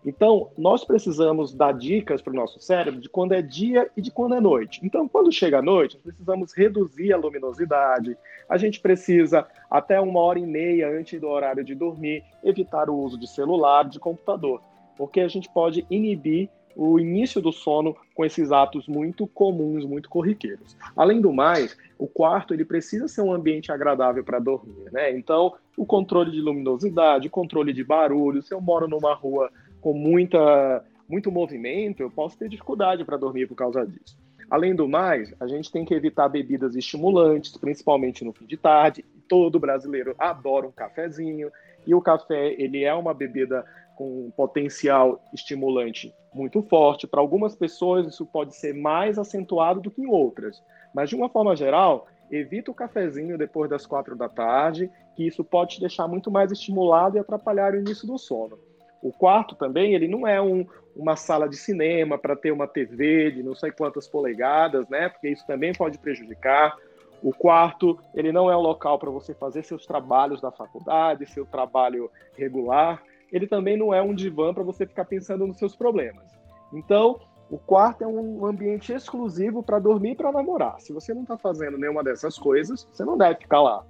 Então, 0.04 0.50
nós 0.56 0.84
precisamos 0.84 1.52
dar 1.54 1.72
dicas 1.72 2.22
para 2.22 2.32
o 2.32 2.36
nosso 2.36 2.60
cérebro 2.60 3.00
de 3.00 3.08
quando 3.08 3.32
é 3.32 3.42
dia 3.42 3.90
e 3.96 4.02
de 4.02 4.10
quando 4.10 4.34
é 4.34 4.40
noite. 4.40 4.80
Então, 4.82 5.08
quando 5.08 5.32
chega 5.32 5.58
a 5.58 5.62
noite, 5.62 5.98
precisamos 5.98 6.52
reduzir 6.56 7.12
a 7.12 7.16
luminosidade, 7.16 8.16
a 8.48 8.56
gente 8.56 8.80
precisa, 8.80 9.46
até 9.70 10.00
uma 10.00 10.20
hora 10.20 10.38
e 10.38 10.46
meia 10.46 10.88
antes 10.88 11.20
do 11.20 11.28
horário 11.28 11.64
de 11.64 11.74
dormir, 11.74 12.22
evitar 12.44 12.88
o 12.88 12.96
uso 12.96 13.18
de 13.18 13.26
celular, 13.26 13.88
de 13.88 13.98
computador, 13.98 14.62
porque 14.96 15.20
a 15.20 15.28
gente 15.28 15.48
pode 15.50 15.84
inibir 15.90 16.48
o 16.78 16.96
início 17.00 17.42
do 17.42 17.52
sono 17.52 17.96
com 18.14 18.24
esses 18.24 18.52
atos 18.52 18.86
muito 18.86 19.26
comuns, 19.26 19.84
muito 19.84 20.08
corriqueiros. 20.08 20.76
Além 20.96 21.20
do 21.20 21.32
mais, 21.32 21.76
o 21.98 22.06
quarto 22.06 22.54
ele 22.54 22.64
precisa 22.64 23.08
ser 23.08 23.20
um 23.20 23.32
ambiente 23.32 23.72
agradável 23.72 24.22
para 24.22 24.38
dormir, 24.38 24.88
né? 24.92 25.10
Então, 25.10 25.56
o 25.76 25.84
controle 25.84 26.30
de 26.30 26.40
luminosidade, 26.40 27.28
controle 27.28 27.72
de 27.72 27.82
barulho. 27.82 28.40
Se 28.42 28.54
eu 28.54 28.60
moro 28.60 28.86
numa 28.86 29.12
rua 29.12 29.50
com 29.80 29.92
muita, 29.92 30.84
muito 31.08 31.32
movimento, 31.32 32.00
eu 32.00 32.10
posso 32.12 32.38
ter 32.38 32.48
dificuldade 32.48 33.04
para 33.04 33.16
dormir 33.16 33.48
por 33.48 33.56
causa 33.56 33.84
disso. 33.84 34.16
Além 34.48 34.72
do 34.72 34.86
mais, 34.86 35.34
a 35.40 35.48
gente 35.48 35.72
tem 35.72 35.84
que 35.84 35.92
evitar 35.92 36.28
bebidas 36.28 36.76
estimulantes, 36.76 37.56
principalmente 37.56 38.24
no 38.24 38.32
fim 38.32 38.46
de 38.46 38.56
tarde. 38.56 39.04
Todo 39.28 39.58
brasileiro 39.58 40.14
adora 40.16 40.68
um 40.68 40.72
cafezinho, 40.72 41.50
e 41.84 41.92
o 41.92 42.00
café 42.00 42.54
ele 42.56 42.84
é 42.84 42.94
uma 42.94 43.12
bebida 43.12 43.64
com 43.96 44.30
potencial 44.36 45.20
estimulante 45.34 46.14
muito 46.32 46.62
forte. 46.62 47.06
Para 47.06 47.20
algumas 47.20 47.54
pessoas, 47.54 48.06
isso 48.06 48.26
pode 48.26 48.54
ser 48.54 48.74
mais 48.74 49.18
acentuado 49.18 49.80
do 49.80 49.90
que 49.90 50.02
em 50.02 50.06
outras. 50.06 50.62
Mas, 50.94 51.08
de 51.08 51.16
uma 51.16 51.28
forma 51.28 51.54
geral, 51.56 52.06
evita 52.30 52.70
o 52.70 52.74
cafezinho 52.74 53.38
depois 53.38 53.70
das 53.70 53.86
quatro 53.86 54.16
da 54.16 54.28
tarde, 54.28 54.90
que 55.14 55.26
isso 55.26 55.44
pode 55.44 55.76
te 55.76 55.80
deixar 55.80 56.06
muito 56.06 56.30
mais 56.30 56.52
estimulado 56.52 57.16
e 57.16 57.20
atrapalhar 57.20 57.74
o 57.74 57.78
início 57.78 58.06
do 58.06 58.18
sono. 58.18 58.58
O 59.02 59.12
quarto 59.12 59.54
também, 59.54 59.94
ele 59.94 60.08
não 60.08 60.26
é 60.26 60.40
um, 60.40 60.66
uma 60.94 61.14
sala 61.14 61.48
de 61.48 61.56
cinema 61.56 62.18
para 62.18 62.34
ter 62.34 62.50
uma 62.50 62.66
TV 62.66 63.30
de 63.30 63.42
não 63.42 63.54
sei 63.54 63.70
quantas 63.70 64.08
polegadas, 64.08 64.88
né? 64.88 65.08
Porque 65.08 65.28
isso 65.28 65.46
também 65.46 65.72
pode 65.72 65.98
prejudicar. 65.98 66.76
O 67.22 67.32
quarto, 67.32 67.98
ele 68.14 68.32
não 68.32 68.50
é 68.50 68.56
um 68.56 68.60
local 68.60 68.98
para 68.98 69.10
você 69.10 69.34
fazer 69.34 69.64
seus 69.64 69.86
trabalhos 69.86 70.40
da 70.40 70.50
faculdade, 70.50 71.26
seu 71.26 71.46
trabalho 71.46 72.10
regular. 72.36 73.02
Ele 73.32 73.46
também 73.46 73.76
não 73.76 73.92
é 73.92 74.02
um 74.02 74.14
divã 74.14 74.52
para 74.52 74.62
você 74.62 74.86
ficar 74.86 75.04
pensando 75.04 75.46
nos 75.46 75.58
seus 75.58 75.76
problemas. 75.76 76.24
Então, 76.72 77.20
o 77.50 77.58
quarto 77.58 78.02
é 78.02 78.06
um 78.06 78.44
ambiente 78.44 78.92
exclusivo 78.92 79.62
para 79.62 79.78
dormir 79.78 80.12
e 80.12 80.16
para 80.16 80.32
namorar. 80.32 80.80
Se 80.80 80.92
você 80.92 81.14
não 81.14 81.22
está 81.22 81.36
fazendo 81.36 81.78
nenhuma 81.78 82.04
dessas 82.04 82.38
coisas, 82.38 82.86
você 82.90 83.04
não 83.04 83.16
deve 83.16 83.40
ficar 83.40 83.62
lá. 83.62 83.84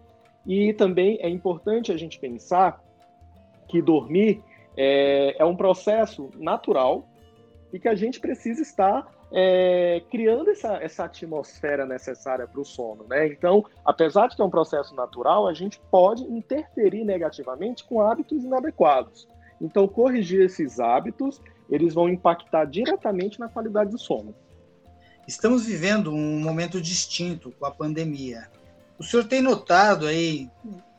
E 0.46 0.72
também 0.74 1.18
é 1.20 1.28
importante 1.28 1.92
a 1.92 1.96
gente 1.96 2.18
pensar 2.18 2.82
que 3.68 3.82
dormir 3.82 4.42
é, 4.76 5.36
é 5.38 5.44
um 5.44 5.56
processo 5.56 6.30
natural 6.36 7.04
e 7.72 7.78
que 7.78 7.88
a 7.88 7.94
gente 7.94 8.20
precisa 8.20 8.62
estar 8.62 9.06
é, 9.32 10.02
criando 10.10 10.50
essa, 10.50 10.74
essa 10.82 11.04
atmosfera 11.04 11.84
necessária 11.84 12.46
para 12.46 12.60
o 12.60 12.64
sono. 12.64 13.04
Né? 13.08 13.28
Então, 13.28 13.64
apesar 13.84 14.28
de 14.28 14.36
ter 14.36 14.42
um 14.42 14.50
processo 14.50 14.94
natural, 14.94 15.46
a 15.46 15.54
gente 15.54 15.80
pode 15.90 16.24
interferir 16.24 17.04
negativamente 17.04 17.84
com 17.84 18.00
hábitos 18.00 18.44
inadequados. 18.44 19.28
Então, 19.60 19.86
corrigir 19.88 20.42
esses 20.42 20.78
hábitos, 20.78 21.42
eles 21.68 21.94
vão 21.94 22.08
impactar 22.08 22.64
diretamente 22.64 23.38
na 23.38 23.48
qualidade 23.48 23.90
do 23.90 23.98
sono. 23.98 24.34
Estamos 25.26 25.66
vivendo 25.66 26.10
um 26.10 26.40
momento 26.40 26.80
distinto 26.80 27.52
com 27.58 27.66
a 27.66 27.70
pandemia. 27.70 28.48
O 28.98 29.04
senhor 29.04 29.24
tem 29.24 29.42
notado 29.42 30.06
aí 30.06 30.50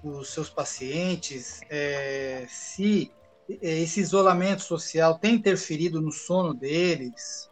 os 0.04 0.30
seus 0.30 0.50
pacientes 0.50 1.62
é, 1.70 2.46
se 2.48 3.12
é, 3.12 3.19
esse 3.62 4.00
isolamento 4.00 4.62
social 4.62 5.18
tem 5.18 5.36
interferido 5.36 6.02
no 6.02 6.12
sono 6.12 6.54
deles? 6.54 7.50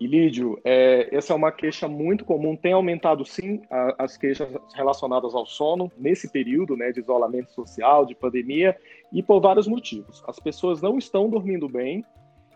E 0.00 0.06
Lídio, 0.06 0.58
é, 0.64 1.14
essa 1.14 1.34
é 1.34 1.36
uma 1.36 1.52
queixa 1.52 1.86
muito 1.86 2.24
comum, 2.24 2.56
tem 2.56 2.72
aumentado 2.72 3.22
sim 3.22 3.60
a, 3.70 4.04
as 4.04 4.16
queixas 4.16 4.48
relacionadas 4.74 5.34
ao 5.34 5.44
sono 5.44 5.92
nesse 5.98 6.30
período 6.32 6.74
né, 6.74 6.90
de 6.90 7.00
isolamento 7.00 7.52
social, 7.52 8.06
de 8.06 8.14
pandemia, 8.14 8.74
e 9.12 9.22
por 9.22 9.40
vários 9.40 9.68
motivos. 9.68 10.24
As 10.26 10.38
pessoas 10.38 10.80
não 10.80 10.96
estão 10.96 11.28
dormindo 11.28 11.68
bem 11.68 12.02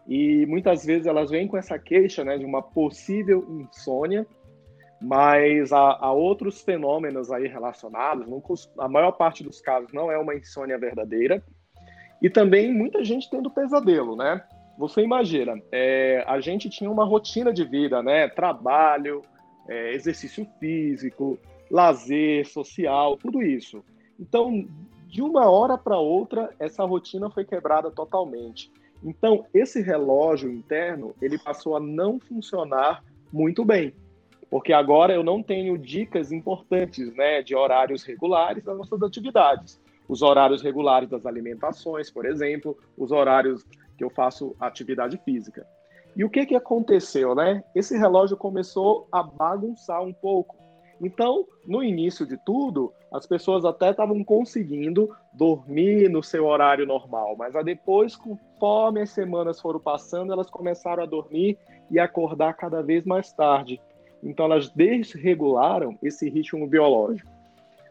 e 0.08 0.46
muitas 0.46 0.86
vezes 0.86 1.06
elas 1.06 1.30
vêm 1.30 1.46
com 1.46 1.58
essa 1.58 1.78
queixa 1.78 2.24
né, 2.24 2.38
de 2.38 2.46
uma 2.46 2.62
possível 2.62 3.46
insônia, 3.60 4.26
mas 4.98 5.70
há, 5.70 5.98
há 6.00 6.12
outros 6.12 6.62
fenômenos 6.62 7.30
aí 7.30 7.46
relacionados, 7.46 8.26
não, 8.26 8.42
a 8.78 8.88
maior 8.88 9.12
parte 9.12 9.44
dos 9.44 9.60
casos 9.60 9.92
não 9.92 10.10
é 10.10 10.16
uma 10.16 10.34
insônia 10.34 10.78
verdadeira, 10.78 11.42
e 12.24 12.30
também 12.30 12.72
muita 12.72 13.04
gente 13.04 13.28
tendo 13.28 13.50
pesadelo, 13.50 14.16
né? 14.16 14.42
Você 14.78 15.02
imagina, 15.02 15.60
é, 15.70 16.24
a 16.26 16.40
gente 16.40 16.70
tinha 16.70 16.90
uma 16.90 17.04
rotina 17.04 17.52
de 17.52 17.64
vida, 17.64 18.02
né? 18.02 18.28
Trabalho, 18.28 19.20
é, 19.68 19.92
exercício 19.92 20.48
físico, 20.58 21.38
lazer, 21.70 22.46
social, 22.48 23.18
tudo 23.18 23.42
isso. 23.42 23.84
Então, 24.18 24.66
de 25.06 25.20
uma 25.20 25.50
hora 25.50 25.76
para 25.76 25.98
outra, 25.98 26.48
essa 26.58 26.82
rotina 26.82 27.28
foi 27.28 27.44
quebrada 27.44 27.90
totalmente. 27.90 28.72
Então, 29.04 29.44
esse 29.52 29.82
relógio 29.82 30.50
interno, 30.50 31.14
ele 31.20 31.36
passou 31.36 31.76
a 31.76 31.80
não 31.80 32.18
funcionar 32.18 33.04
muito 33.30 33.66
bem, 33.66 33.92
porque 34.48 34.72
agora 34.72 35.12
eu 35.12 35.22
não 35.22 35.42
tenho 35.42 35.76
dicas 35.76 36.32
importantes, 36.32 37.14
né, 37.14 37.42
de 37.42 37.54
horários 37.54 38.02
regulares 38.02 38.64
das 38.64 38.78
nossas 38.78 39.02
atividades 39.02 39.83
os 40.08 40.22
horários 40.22 40.62
regulares 40.62 41.08
das 41.08 41.24
alimentações, 41.26 42.10
por 42.10 42.26
exemplo, 42.26 42.76
os 42.96 43.10
horários 43.10 43.64
que 43.96 44.04
eu 44.04 44.10
faço 44.10 44.54
atividade 44.60 45.16
física. 45.24 45.66
E 46.16 46.24
o 46.24 46.30
que, 46.30 46.46
que 46.46 46.54
aconteceu, 46.54 47.34
né? 47.34 47.64
Esse 47.74 47.96
relógio 47.96 48.36
começou 48.36 49.08
a 49.10 49.22
bagunçar 49.22 50.02
um 50.02 50.12
pouco. 50.12 50.56
Então, 51.00 51.44
no 51.66 51.82
início 51.82 52.24
de 52.24 52.36
tudo, 52.44 52.92
as 53.12 53.26
pessoas 53.26 53.64
até 53.64 53.90
estavam 53.90 54.22
conseguindo 54.22 55.10
dormir 55.32 56.08
no 56.08 56.22
seu 56.22 56.46
horário 56.46 56.86
normal, 56.86 57.34
mas 57.36 57.52
depois, 57.64 58.14
conforme 58.14 59.00
as 59.00 59.10
semanas 59.10 59.60
foram 59.60 59.80
passando, 59.80 60.32
elas 60.32 60.48
começaram 60.48 61.02
a 61.02 61.06
dormir 61.06 61.58
e 61.90 61.98
acordar 61.98 62.54
cada 62.54 62.80
vez 62.80 63.04
mais 63.04 63.32
tarde. 63.32 63.80
Então, 64.22 64.46
elas 64.46 64.70
desregularam 64.70 65.98
esse 66.00 66.30
ritmo 66.30 66.66
biológico. 66.66 67.33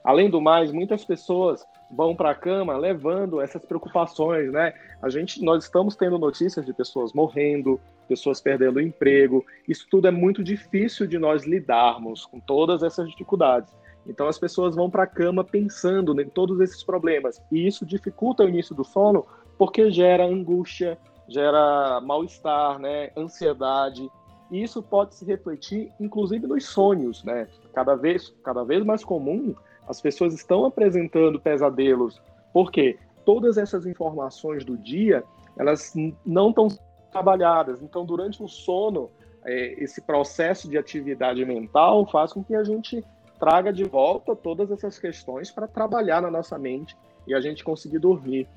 Além 0.03 0.29
do 0.29 0.41
mais, 0.41 0.72
muitas 0.72 1.05
pessoas 1.05 1.65
vão 1.89 2.15
para 2.15 2.31
a 2.31 2.36
cama 2.36 2.75
levando 2.75 3.39
essas 3.39 3.63
preocupações, 3.63 4.51
né? 4.51 4.74
A 5.01 5.10
gente, 5.10 5.43
nós 5.43 5.63
estamos 5.63 5.95
tendo 5.95 6.17
notícias 6.17 6.65
de 6.65 6.74
pessoas 6.74 7.13
morrendo, 7.13 7.79
pessoas 8.07 8.41
perdendo 8.41 8.81
emprego. 8.81 9.45
Isso 9.67 9.88
tudo 9.89 10.07
é 10.07 10.12
muito 10.12 10.43
difícil 10.43 11.07
de 11.07 11.17
nós 11.17 11.45
lidarmos 11.45 12.25
com 12.25 12.39
todas 12.39 12.83
essas 12.83 13.07
dificuldades. 13.10 13.74
Então 14.05 14.27
as 14.27 14.38
pessoas 14.38 14.75
vão 14.75 14.89
para 14.89 15.03
a 15.03 15.07
cama 15.07 15.43
pensando 15.43 16.19
em 16.19 16.27
todos 16.27 16.60
esses 16.60 16.83
problemas 16.83 17.41
e 17.50 17.65
isso 17.65 17.86
dificulta 17.86 18.43
o 18.43 18.50
início 18.50 18.75
do 18.75 18.83
sono 18.83 19.25
porque 19.57 19.89
gera 19.89 20.25
angústia, 20.25 20.98
gera 21.27 22.01
mal-estar, 22.01 22.79
né? 22.79 23.12
Ansiedade. 23.15 24.10
E 24.51 24.62
isso 24.62 24.83
pode 24.83 25.15
se 25.15 25.25
refletir, 25.25 25.91
inclusive, 26.00 26.45
nos 26.45 26.65
sonhos, 26.65 27.24
né? 27.24 27.48
Cada 27.74 27.95
vez, 27.95 28.33
cada 28.43 28.63
vez 28.63 28.83
mais 28.83 29.03
comum 29.03 29.55
as 29.87 30.01
pessoas 30.01 30.33
estão 30.33 30.65
apresentando 30.65 31.39
pesadelos, 31.39 32.21
porque 32.51 32.97
todas 33.25 33.57
essas 33.57 33.85
informações 33.85 34.63
do 34.63 34.77
dia, 34.77 35.23
elas 35.57 35.93
não 36.25 36.49
estão 36.49 36.67
trabalhadas. 37.11 37.81
Então, 37.81 38.05
durante 38.05 38.41
o 38.41 38.47
sono, 38.47 39.09
é, 39.45 39.83
esse 39.83 40.01
processo 40.01 40.69
de 40.69 40.77
atividade 40.77 41.43
mental 41.45 42.05
faz 42.07 42.33
com 42.33 42.43
que 42.43 42.55
a 42.55 42.63
gente 42.63 43.03
traga 43.39 43.73
de 43.73 43.83
volta 43.83 44.35
todas 44.35 44.71
essas 44.71 44.97
questões 44.97 45.51
para 45.51 45.67
trabalhar 45.67 46.21
na 46.21 46.31
nossa 46.31 46.57
mente 46.57 46.95
e 47.27 47.33
a 47.33 47.41
gente 47.41 47.63
conseguir 47.63 47.99
dormir. 47.99 48.47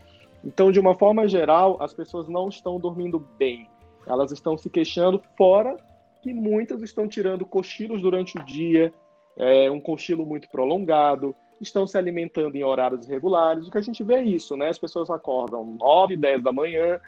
Então, 0.45 0.71
de 0.71 0.78
uma 0.78 0.95
forma 0.95 1.26
geral, 1.26 1.76
as 1.80 1.92
pessoas 1.92 2.28
não 2.28 2.49
estão 2.49 2.78
dormindo 2.78 3.18
bem. 3.37 3.68
Elas 4.06 4.30
estão 4.30 4.56
se 4.56 4.71
queixando, 4.71 5.21
fora 5.37 5.76
que 6.23 6.33
muitas 6.33 6.83
estão 6.83 7.09
tirando 7.09 7.45
cochilos 7.45 8.00
durante 8.00 8.38
o 8.38 8.45
dia, 8.45 8.92
é, 9.37 9.71
um 9.71 9.81
cochilo 9.81 10.25
muito 10.25 10.49
prolongado, 10.49 11.35
estão 11.61 11.87
se 11.87 11.97
alimentando 11.97 12.57
em 12.57 12.64
horários 12.64 13.07
irregulares. 13.07 13.66
O 13.66 13.71
que 13.71 13.78
a 13.78 13.83
gente 13.83 14.02
vê 14.02 14.14
é 14.14 14.23
isso, 14.23 14.57
né? 14.57 14.69
As 14.69 14.78
pessoas 14.78 15.11
acordam 15.11 15.64
9, 15.64 16.16
10 16.16 16.43
da 16.43 16.52
manhã, 16.52 17.00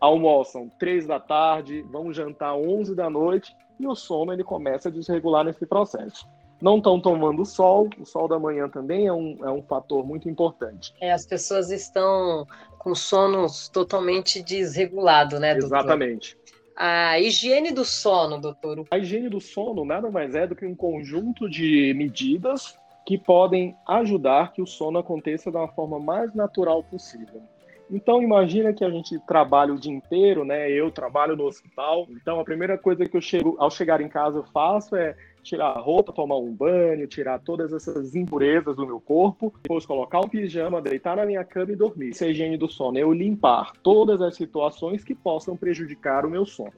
almoçam 0.00 0.68
3 0.78 1.06
da 1.06 1.20
tarde, 1.20 1.82
vão 1.82 2.12
jantar 2.12 2.54
11 2.54 2.94
da 2.94 3.10
noite 3.10 3.54
e 3.78 3.86
o 3.86 3.94
sono 3.94 4.32
ele 4.32 4.44
começa 4.44 4.88
a 4.88 4.92
desregular 4.92 5.44
nesse 5.44 5.66
processo. 5.66 6.26
Não 6.60 6.76
estão 6.76 7.00
tomando 7.00 7.44
sol, 7.46 7.88
o 7.98 8.04
sol 8.04 8.28
da 8.28 8.38
manhã 8.38 8.68
também 8.68 9.06
é 9.06 9.12
um, 9.12 9.38
é 9.42 9.50
um 9.50 9.62
fator 9.62 10.06
muito 10.06 10.28
importante. 10.28 10.92
É, 11.00 11.10
as 11.10 11.24
pessoas 11.24 11.70
estão 11.70 12.46
com 12.78 12.94
sono 12.94 13.46
totalmente 13.72 14.42
desregulado, 14.42 15.40
né, 15.40 15.54
doutor? 15.54 15.78
Exatamente. 15.78 16.36
A 16.82 17.20
higiene 17.20 17.72
do 17.72 17.84
sono, 17.84 18.40
doutor. 18.40 18.86
A 18.90 18.96
higiene 18.96 19.28
do 19.28 19.38
sono 19.38 19.84
nada 19.84 20.10
mais 20.10 20.34
é 20.34 20.46
do 20.46 20.56
que 20.56 20.64
um 20.64 20.74
conjunto 20.74 21.46
de 21.46 21.92
medidas 21.94 22.74
que 23.04 23.18
podem 23.18 23.76
ajudar 23.86 24.54
que 24.54 24.62
o 24.62 24.66
sono 24.66 24.98
aconteça 24.98 25.50
da 25.50 25.68
forma 25.68 26.00
mais 26.00 26.34
natural 26.34 26.82
possível. 26.82 27.42
Então 27.90 28.22
imagina 28.22 28.72
que 28.72 28.82
a 28.82 28.88
gente 28.88 29.18
trabalha 29.26 29.74
o 29.74 29.78
dia 29.78 29.92
inteiro, 29.92 30.42
né? 30.42 30.70
Eu 30.70 30.90
trabalho 30.90 31.36
no 31.36 31.44
hospital. 31.44 32.06
Então 32.08 32.40
a 32.40 32.44
primeira 32.44 32.78
coisa 32.78 33.04
que 33.04 33.14
eu 33.14 33.20
chego 33.20 33.56
ao 33.58 33.70
chegar 33.70 34.00
em 34.00 34.08
casa 34.08 34.38
eu 34.38 34.44
faço 34.44 34.96
é 34.96 35.14
tirar 35.42 35.68
a 35.68 35.80
roupa, 35.80 36.12
tomar 36.12 36.36
um 36.36 36.52
banho, 36.52 37.06
tirar 37.06 37.38
todas 37.38 37.72
essas 37.72 38.14
impurezas 38.14 38.76
do 38.76 38.86
meu 38.86 39.00
corpo, 39.00 39.52
depois 39.62 39.86
colocar 39.86 40.20
um 40.20 40.28
pijama, 40.28 40.80
deitar 40.80 41.16
na 41.16 41.26
minha 41.26 41.44
cama 41.44 41.72
e 41.72 41.76
dormir. 41.76 42.10
Isso 42.10 42.24
é 42.24 42.30
higiene 42.30 42.56
do 42.56 42.68
sono, 42.68 42.98
eu 42.98 43.12
limpar 43.12 43.72
todas 43.82 44.20
as 44.20 44.36
situações 44.36 45.04
que 45.04 45.14
possam 45.14 45.56
prejudicar 45.56 46.24
o 46.24 46.30
meu 46.30 46.44
sono. 46.44 46.72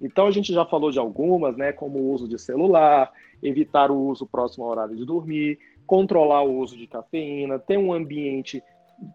Então 0.00 0.26
a 0.26 0.30
gente 0.30 0.52
já 0.52 0.64
falou 0.64 0.90
de 0.90 0.98
algumas, 0.98 1.56
né, 1.56 1.72
como 1.72 1.98
o 1.98 2.12
uso 2.12 2.28
de 2.28 2.38
celular, 2.38 3.10
evitar 3.42 3.90
o 3.90 3.98
uso 3.98 4.26
próximo 4.26 4.64
ao 4.64 4.70
horário 4.70 4.96
de 4.96 5.04
dormir, 5.04 5.58
controlar 5.86 6.42
o 6.42 6.58
uso 6.58 6.76
de 6.76 6.86
cafeína, 6.86 7.58
ter 7.58 7.78
um 7.78 7.92
ambiente 7.92 8.62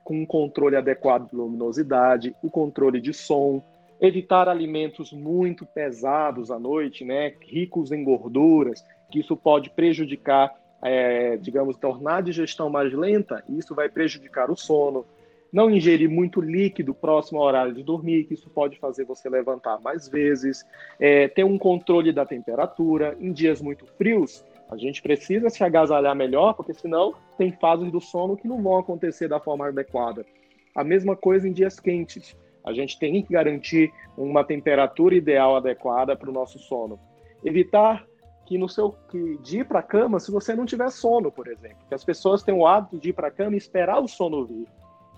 com 0.03 0.21
um 0.21 0.25
controle 0.25 0.75
adequado 0.75 1.29
de 1.29 1.35
luminosidade, 1.35 2.35
o 2.41 2.50
controle 2.50 3.01
de 3.01 3.13
som, 3.13 3.62
evitar 4.07 4.50
alimentos 4.50 5.13
muito 5.13 5.65
pesados 5.65 6.51
à 6.51 6.60
noite, 6.60 7.05
né, 7.05 7.33
ricos 7.41 7.91
em 7.91 8.03
gorduras, 8.03 8.86
que 9.10 9.19
isso 9.19 9.36
pode 9.38 9.69
prejudicar, 9.69 10.53
é, 10.81 11.38
digamos, 11.38 11.77
tornar 11.77 12.17
a 12.17 12.22
digestão 12.22 12.69
mais 12.69 12.91
lenta, 12.91 13.41
e 13.48 13.57
isso 13.57 13.74
vai 13.74 13.88
prejudicar 13.88 14.51
o 14.51 14.57
sono. 14.57 15.05
Não 15.53 15.69
ingerir 15.69 16.10
muito 16.10 16.41
líquido 16.41 16.93
próximo 16.93 17.39
ao 17.39 17.45
horário 17.45 17.74
de 17.74 17.83
dormir, 17.83 18.25
que 18.25 18.33
isso 18.33 18.50
pode 18.50 18.77
fazer 18.77 19.05
você 19.05 19.29
levantar 19.29 19.79
mais 19.79 20.10
vezes. 20.10 20.65
É, 21.00 21.27
ter 21.27 21.43
um 21.43 21.60
controle 21.60 22.12
da 22.12 22.25
temperatura. 22.25 23.15
Em 23.19 23.31
dias 23.31 23.62
muito 23.62 23.86
frios, 23.86 24.43
a 24.67 24.75
gente 24.75 25.00
precisa 25.00 25.51
se 25.51 25.63
agasalhar 25.63 26.15
melhor, 26.15 26.55
porque 26.55 26.74
senão 26.74 27.13
tem 27.38 27.51
fases 27.51 27.91
do 27.91 28.01
sono 28.01 28.36
que 28.36 28.48
não 28.48 28.63
vão 28.63 28.79
acontecer 28.79 29.27
da 29.27 29.39
forma 29.39 29.67
adequada. 29.67 30.25
A 30.74 30.83
mesma 30.83 31.15
coisa 31.15 31.48
em 31.48 31.53
dias 31.53 31.79
quentes. 31.79 32.36
A 32.63 32.74
gente 32.74 32.98
tem 32.98 33.22
que 33.22 33.34
garantir 33.34 33.91
uma 34.17 34.43
temperatura 34.43 35.15
ideal 35.15 35.55
adequada 35.55 36.15
para 36.15 36.29
o 36.29 36.34
nosso 36.34 36.60
sono. 36.60 37.00
Evitar 37.43 38.05
que 38.46 38.58
no 38.58 38.67
seu 38.67 38.96
que 39.10 39.38
de 39.38 39.60
ir 39.60 39.65
para 39.65 39.79
a 39.79 39.84
cama 39.84 40.20
se 40.20 40.32
você 40.32 40.55
não 40.55 40.65
tiver 40.65 40.89
sono, 40.91 41.32
por 41.32 41.48
exemplo. 41.48 41.77
Que 41.88 41.96
as 41.96 42.03
pessoas 42.03 42.43
têm 42.43 42.53
o 42.53 42.67
hábito 42.67 43.00
de 43.00 43.10
ir 43.10 43.13
para 43.13 43.27
a 43.27 43.32
cama 43.32 43.55
e 43.55 43.58
esperar 43.58 44.00
o 44.00 44.08
sono 44.08 44.46
vir. 44.46 44.67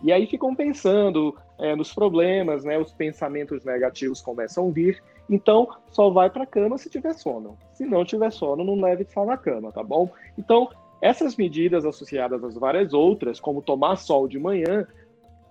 E 0.04 0.12
aí 0.12 0.28
ficam 0.28 0.54
pensando 0.56 1.36
é, 1.58 1.76
nos 1.76 1.94
problemas, 1.94 2.64
né? 2.64 2.78
Os 2.78 2.92
pensamentos 2.92 3.64
negativos 3.64 4.22
começam 4.22 4.68
a 4.68 4.72
vir. 4.72 5.02
Então, 5.30 5.68
só 5.90 6.10
vai 6.10 6.30
para 6.30 6.44
a 6.44 6.48
cama 6.48 6.78
se 6.78 6.90
tiver 6.90 7.14
sono. 7.14 7.58
Se 7.74 7.86
não 7.86 8.06
tiver 8.06 8.32
sono, 8.32 8.64
não 8.64 8.80
leve 8.80 9.04
estar 9.04 9.26
na 9.26 9.38
cama, 9.38 9.72
tá 9.72 9.82
bom? 9.82 10.10
Então, 10.38 10.70
essas 11.02 11.36
medidas 11.36 11.86
associadas 11.86 12.44
às 12.44 12.56
várias 12.56 12.94
outras, 12.94 13.40
como 13.40 13.62
tomar 13.62 13.96
sol 13.96 14.28
de 14.28 14.38
manhã, 14.38 14.88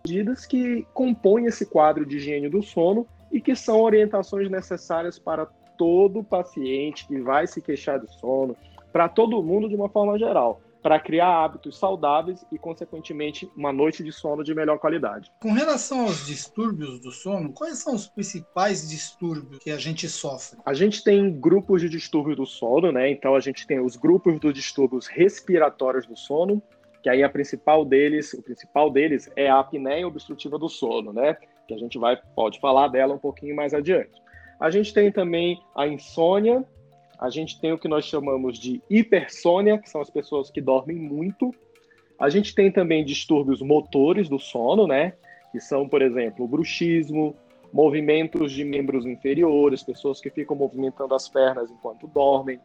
medidas 0.06 0.44
que 0.44 0.86
compõem 0.92 1.46
esse 1.46 1.64
quadro 1.64 2.04
de 2.04 2.18
higiene 2.18 2.50
do 2.50 2.62
sono 2.62 3.06
e 3.32 3.40
que 3.40 3.56
são 3.56 3.80
orientações 3.80 4.50
necessárias 4.50 5.18
para 5.18 5.46
todo 5.78 6.22
paciente 6.22 7.06
que 7.06 7.18
vai 7.20 7.46
se 7.46 7.62
queixar 7.62 7.98
de 7.98 8.12
sono, 8.20 8.54
para 8.92 9.08
todo 9.08 9.42
mundo 9.42 9.68
de 9.68 9.74
uma 9.74 9.88
forma 9.88 10.18
geral 10.18 10.60
para 10.82 11.00
criar 11.00 11.42
hábitos 11.42 11.78
saudáveis 11.78 12.44
e, 12.52 12.58
consequentemente, 12.58 13.50
uma 13.56 13.72
noite 13.72 14.04
de 14.04 14.12
sono 14.12 14.44
de 14.44 14.54
melhor 14.54 14.78
qualidade. 14.78 15.32
Com 15.40 15.50
relação 15.52 16.02
aos 16.02 16.26
distúrbios 16.26 17.00
do 17.00 17.10
sono, 17.10 17.54
quais 17.54 17.78
são 17.78 17.94
os 17.94 18.06
principais 18.06 18.86
distúrbios 18.86 19.64
que 19.64 19.70
a 19.70 19.78
gente 19.78 20.06
sofre? 20.10 20.58
A 20.62 20.74
gente 20.74 21.02
tem 21.02 21.40
grupos 21.40 21.80
de 21.80 21.88
distúrbio 21.88 22.36
do 22.36 22.44
sono, 22.44 22.92
né? 22.92 23.10
Então 23.10 23.34
a 23.34 23.40
gente 23.40 23.66
tem 23.66 23.80
os 23.80 23.96
grupos 23.96 24.38
dos 24.38 24.52
distúrbios 24.52 25.06
respiratórios 25.06 26.04
do 26.04 26.18
sono, 26.18 26.62
que 27.04 27.10
aí 27.10 27.22
a 27.22 27.28
principal 27.28 27.84
deles, 27.84 28.32
o 28.32 28.42
principal 28.42 28.90
deles 28.90 29.30
é 29.36 29.46
a 29.46 29.58
apneia 29.58 30.08
obstrutiva 30.08 30.58
do 30.58 30.70
sono, 30.70 31.12
né? 31.12 31.36
Que 31.68 31.74
a 31.74 31.76
gente 31.76 31.98
vai 31.98 32.18
pode 32.34 32.58
falar 32.58 32.88
dela 32.88 33.12
um 33.12 33.18
pouquinho 33.18 33.54
mais 33.54 33.74
adiante. 33.74 34.22
A 34.58 34.70
gente 34.70 34.94
tem 34.94 35.12
também 35.12 35.60
a 35.76 35.86
insônia, 35.86 36.64
a 37.20 37.28
gente 37.28 37.60
tem 37.60 37.74
o 37.74 37.78
que 37.78 37.88
nós 37.88 38.06
chamamos 38.06 38.58
de 38.58 38.80
hipersônia, 38.88 39.76
que 39.76 39.90
são 39.90 40.00
as 40.00 40.08
pessoas 40.08 40.50
que 40.50 40.62
dormem 40.62 40.96
muito. 40.96 41.54
A 42.18 42.30
gente 42.30 42.54
tem 42.54 42.72
também 42.72 43.04
distúrbios 43.04 43.60
motores 43.60 44.26
do 44.26 44.38
sono, 44.38 44.86
né? 44.86 45.12
Que 45.52 45.60
são, 45.60 45.86
por 45.86 46.00
exemplo, 46.00 46.48
bruxismo, 46.48 47.36
movimentos 47.70 48.50
de 48.50 48.64
membros 48.64 49.04
inferiores, 49.04 49.82
pessoas 49.82 50.22
que 50.22 50.30
ficam 50.30 50.56
movimentando 50.56 51.14
as 51.14 51.28
pernas 51.28 51.70
enquanto 51.70 52.06
dormem. 52.06 52.58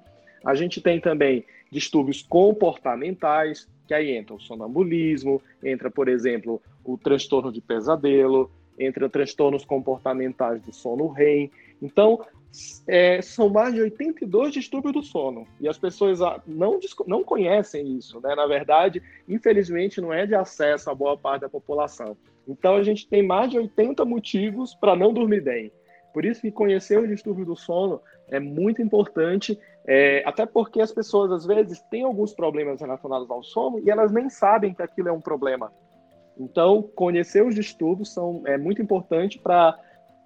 A 0.46 0.56
gente 0.56 0.80
tem 0.80 0.98
também 1.02 1.44
distúrbios 1.70 2.22
comportamentais, 2.22 3.68
que 3.90 3.94
aí 3.96 4.12
entra 4.12 4.36
o 4.36 4.40
sonambulismo, 4.40 5.42
entra, 5.64 5.90
por 5.90 6.08
exemplo, 6.08 6.62
o 6.86 6.96
transtorno 6.96 7.52
de 7.52 7.60
pesadelo, 7.60 8.52
entra 8.78 9.10
transtornos 9.10 9.66
comportamentais 9.66 10.62
do 10.62 10.72
sono 10.72 11.08
REM. 11.08 11.50
Então, 11.82 12.24
é, 12.86 13.20
são 13.20 13.50
mais 13.50 13.74
de 13.74 13.82
82 13.82 14.54
distúrbios 14.54 14.94
do 14.94 15.02
sono. 15.02 15.48
E 15.60 15.68
as 15.68 15.80
pessoas 15.80 16.22
ah, 16.22 16.40
não, 16.46 16.80
não 17.08 17.24
conhecem 17.24 17.98
isso, 17.98 18.22
né? 18.22 18.36
Na 18.36 18.46
verdade, 18.46 19.02
infelizmente, 19.28 20.00
não 20.00 20.14
é 20.14 20.28
de 20.28 20.36
acesso 20.36 20.92
a 20.92 20.94
boa 20.94 21.18
parte 21.18 21.42
da 21.42 21.50
população. 21.50 22.16
Então, 22.48 22.76
a 22.76 22.84
gente 22.84 23.08
tem 23.08 23.26
mais 23.26 23.50
de 23.50 23.58
80 23.58 24.06
motivos 24.06 24.76
para 24.76 24.96
não 24.96 25.12
dormir 25.12 25.42
bem. 25.42 25.72
Por 26.14 26.26
isso 26.26 26.42
que 26.42 26.52
conhecer 26.52 27.00
o 27.00 27.08
distúrbio 27.08 27.44
do 27.44 27.56
sono 27.56 28.00
é 28.32 28.40
muito 28.40 28.82
importante, 28.82 29.60
é, 29.88 30.24
até 30.26 30.46
porque 30.46 30.82
as 30.82 30.92
pessoas, 30.92 31.32
às 31.32 31.46
vezes, 31.46 31.82
têm 31.90 32.04
alguns 32.04 32.34
problemas 32.34 32.80
relacionados 32.82 33.30
ao 33.30 33.44
sono 33.44 33.80
e 33.80 33.90
elas 33.90 34.12
nem 34.12 34.30
sabem 34.30 34.74
que 34.74 34.82
aquilo 34.82 35.10
é 35.10 35.12
um 35.12 35.22
problema. 35.22 35.72
Então, 36.38 36.82
conhecer 36.82 37.44
os 37.44 37.54
distúrbios 37.54 38.14
são, 38.14 38.42
é 38.46 38.58
muito 38.58 38.82
importante 38.82 39.38
para 39.38 39.78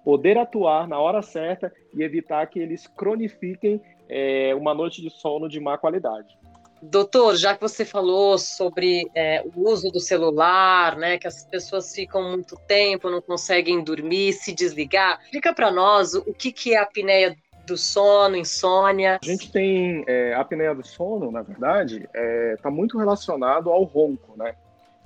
poder 0.04 0.38
atuar 0.38 0.86
na 0.86 0.98
hora 0.98 1.22
certa 1.22 1.72
e 1.94 2.02
evitar 2.02 2.46
que 2.46 2.58
eles 2.58 2.86
cronifiquem 2.86 3.80
é, 4.08 4.54
uma 4.54 4.74
noite 4.74 5.00
de 5.00 5.10
sono 5.10 5.48
de 5.48 5.58
má 5.58 5.78
qualidade. 5.78 6.36
Doutor, 6.82 7.34
já 7.36 7.54
que 7.54 7.62
você 7.62 7.82
falou 7.82 8.36
sobre 8.36 9.10
é, 9.14 9.42
o 9.54 9.70
uso 9.70 9.90
do 9.90 9.98
celular, 9.98 10.96
né, 10.98 11.16
que 11.16 11.26
as 11.26 11.42
pessoas 11.46 11.94
ficam 11.94 12.30
muito 12.30 12.56
tempo, 12.68 13.08
não 13.08 13.22
conseguem 13.22 13.82
dormir, 13.82 14.34
se 14.34 14.52
desligar, 14.52 15.18
explica 15.22 15.54
para 15.54 15.70
nós 15.70 16.12
o 16.12 16.34
que, 16.34 16.52
que 16.52 16.74
é 16.74 16.78
a 16.78 16.82
apneia 16.82 17.34
do 17.66 17.76
sono, 17.76 18.36
insônia. 18.36 19.18
A 19.22 19.26
gente 19.26 19.50
tem 19.50 20.04
é, 20.06 20.34
a 20.34 20.40
apneia 20.40 20.74
do 20.74 20.86
sono, 20.86 21.30
na 21.30 21.42
verdade, 21.42 22.02
está 22.04 22.10
é, 22.14 22.56
tá 22.56 22.70
muito 22.70 22.98
relacionado 22.98 23.70
ao 23.70 23.82
ronco, 23.84 24.36
né? 24.36 24.54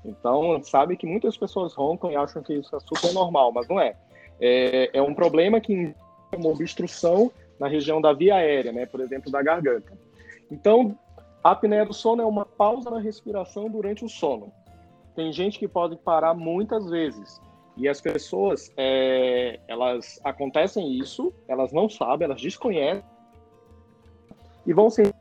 Então, 0.05 0.63
sabe 0.63 0.97
que 0.97 1.07
muitas 1.07 1.37
pessoas 1.37 1.75
roncam 1.75 2.11
e 2.11 2.17
acham 2.17 2.43
que 2.43 2.55
isso 2.55 2.75
é 2.75 2.81
super 2.81 3.13
normal, 3.13 3.53
mas 3.53 3.69
não 3.69 3.81
é 3.81 3.95
é, 4.41 4.91
é 4.99 5.03
um 5.03 5.15
problema 5.15 5.61
que 5.61 5.95
é 6.33 6.37
uma 6.37 6.51
obstrução 6.51 7.31
na 7.59 7.67
região 7.67 8.01
da 8.01 8.13
via 8.13 8.37
aérea, 8.37 8.73
né, 8.73 8.87
por 8.87 9.01
exemplo, 9.01 9.31
da 9.31 9.43
garganta. 9.43 9.93
Então, 10.51 10.97
a 11.43 11.51
apneia 11.51 11.85
do 11.85 11.93
sono 11.93 12.23
é 12.23 12.27
uma 12.27 12.45
pausa 12.45 12.91
na 12.91 13.01
respiração 13.01 13.69
durante 13.69 14.05
o 14.05 14.09
sono. 14.09 14.53
Tem 15.15 15.33
gente 15.33 15.59
que 15.59 15.67
pode 15.67 15.97
parar 15.97 16.35
muitas 16.35 16.89
vezes. 16.89 17.41
E 17.79 17.89
as 17.89 18.01
pessoas, 18.01 18.73
é, 18.77 19.61
elas 19.69 20.21
acontecem 20.25 20.99
isso, 20.99 21.33
elas 21.47 21.73
não 21.73 21.89
sabem, 21.89 22.25
elas 22.25 22.43
desconhecem 22.43 23.05
e 24.67 24.73
vão 24.73 24.91
sentir 24.91 25.15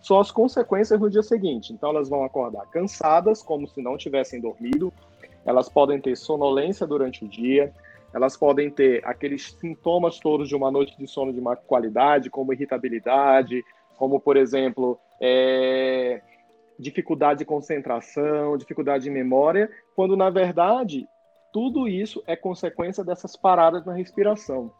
só 0.00 0.20
as 0.20 0.30
consequências 0.30 1.00
no 1.00 1.10
dia 1.10 1.24
seguinte. 1.24 1.72
Então, 1.72 1.90
elas 1.90 2.08
vão 2.08 2.22
acordar 2.24 2.66
cansadas, 2.70 3.42
como 3.42 3.66
se 3.66 3.82
não 3.82 3.96
tivessem 3.96 4.40
dormido. 4.40 4.92
Elas 5.44 5.68
podem 5.68 6.00
ter 6.00 6.16
sonolência 6.16 6.86
durante 6.86 7.24
o 7.24 7.28
dia, 7.28 7.72
elas 8.14 8.36
podem 8.36 8.70
ter 8.70 9.04
aqueles 9.04 9.52
sintomas 9.60 10.20
todos 10.20 10.48
de 10.48 10.54
uma 10.54 10.70
noite 10.70 10.96
de 10.96 11.06
sono 11.08 11.32
de 11.32 11.40
má 11.40 11.56
qualidade, 11.56 12.30
como 12.30 12.52
irritabilidade, 12.52 13.64
como, 13.96 14.20
por 14.20 14.36
exemplo, 14.36 14.98
é, 15.20 16.22
dificuldade 16.78 17.40
de 17.40 17.44
concentração, 17.44 18.56
dificuldade 18.56 19.04
de 19.04 19.10
memória, 19.10 19.68
quando, 19.96 20.16
na 20.16 20.30
verdade, 20.30 21.08
tudo 21.54 21.86
isso 21.86 22.20
é 22.26 22.34
consequência 22.34 23.04
dessas 23.04 23.36
paradas 23.36 23.86
na 23.86 23.92
respiração. 23.92 24.72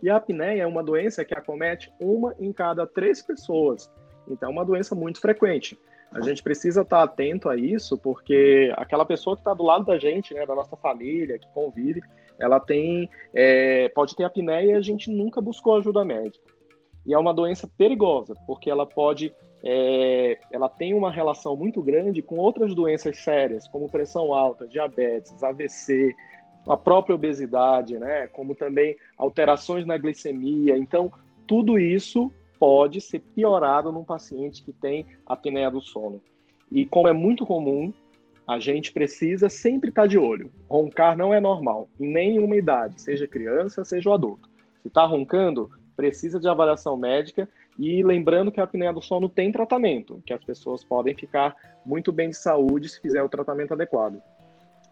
E 0.00 0.08
a 0.08 0.14
apneia 0.14 0.62
é 0.62 0.66
uma 0.66 0.80
doença 0.80 1.24
que 1.24 1.34
acomete 1.34 1.92
uma 1.98 2.36
em 2.38 2.52
cada 2.52 2.86
três 2.86 3.20
pessoas. 3.20 3.90
Então, 4.28 4.48
é 4.48 4.52
uma 4.52 4.64
doença 4.64 4.94
muito 4.94 5.20
frequente. 5.20 5.76
A 6.12 6.20
gente 6.20 6.40
precisa 6.40 6.82
estar 6.82 7.02
atento 7.02 7.48
a 7.48 7.56
isso, 7.56 7.98
porque 7.98 8.72
aquela 8.76 9.04
pessoa 9.04 9.34
que 9.34 9.40
está 9.40 9.52
do 9.52 9.64
lado 9.64 9.86
da 9.86 9.98
gente, 9.98 10.32
né, 10.32 10.46
da 10.46 10.54
nossa 10.54 10.76
família, 10.76 11.36
que 11.36 11.50
convive, 11.52 12.00
ela 12.38 12.60
tem, 12.60 13.10
é, 13.34 13.88
pode 13.88 14.14
ter 14.14 14.22
apneia 14.22 14.70
e 14.70 14.74
a 14.74 14.80
gente 14.80 15.10
nunca 15.10 15.40
buscou 15.40 15.78
ajuda 15.78 16.04
médica. 16.04 16.46
E 17.06 17.14
é 17.14 17.18
uma 17.18 17.32
doença 17.32 17.68
perigosa, 17.78 18.34
porque 18.46 18.70
ela 18.70 18.86
pode, 18.86 19.32
é, 19.64 20.38
ela 20.50 20.68
tem 20.68 20.94
uma 20.94 21.10
relação 21.10 21.56
muito 21.56 21.82
grande 21.82 22.22
com 22.22 22.36
outras 22.36 22.74
doenças 22.74 23.18
sérias, 23.18 23.66
como 23.68 23.90
pressão 23.90 24.32
alta, 24.34 24.66
diabetes, 24.66 25.42
AVC, 25.42 26.14
a 26.66 26.76
própria 26.76 27.14
obesidade, 27.14 27.98
né? 27.98 28.26
Como 28.28 28.54
também 28.54 28.96
alterações 29.16 29.86
na 29.86 29.96
glicemia. 29.96 30.76
Então, 30.76 31.10
tudo 31.46 31.78
isso 31.78 32.30
pode 32.58 33.00
ser 33.00 33.20
piorado 33.20 33.90
num 33.90 34.04
paciente 34.04 34.62
que 34.62 34.72
tem 34.72 35.06
apneia 35.26 35.70
do 35.70 35.80
sono. 35.80 36.20
E 36.70 36.84
como 36.84 37.08
é 37.08 37.12
muito 37.12 37.46
comum, 37.46 37.92
a 38.46 38.58
gente 38.58 38.92
precisa 38.92 39.48
sempre 39.48 39.90
estar 39.90 40.06
de 40.06 40.18
olho. 40.18 40.50
Roncar 40.68 41.16
não 41.16 41.32
é 41.32 41.40
normal, 41.40 41.88
em 42.00 42.10
nenhuma 42.10 42.56
idade, 42.56 43.00
seja 43.00 43.26
criança, 43.26 43.84
seja 43.84 44.12
adulto. 44.12 44.48
Se 44.82 44.88
está 44.88 45.04
roncando, 45.04 45.70
precisa 45.98 46.38
de 46.38 46.48
avaliação 46.48 46.96
médica 46.96 47.48
e 47.76 48.04
lembrando 48.04 48.52
que 48.52 48.60
a 48.60 48.64
apneia 48.64 48.92
do 48.92 49.02
sono 49.02 49.28
tem 49.28 49.50
tratamento, 49.50 50.22
que 50.24 50.32
as 50.32 50.44
pessoas 50.44 50.84
podem 50.84 51.12
ficar 51.12 51.56
muito 51.84 52.12
bem 52.12 52.30
de 52.30 52.36
saúde 52.36 52.88
se 52.88 53.00
fizer 53.00 53.20
o 53.20 53.28
tratamento 53.28 53.74
adequado. 53.74 54.22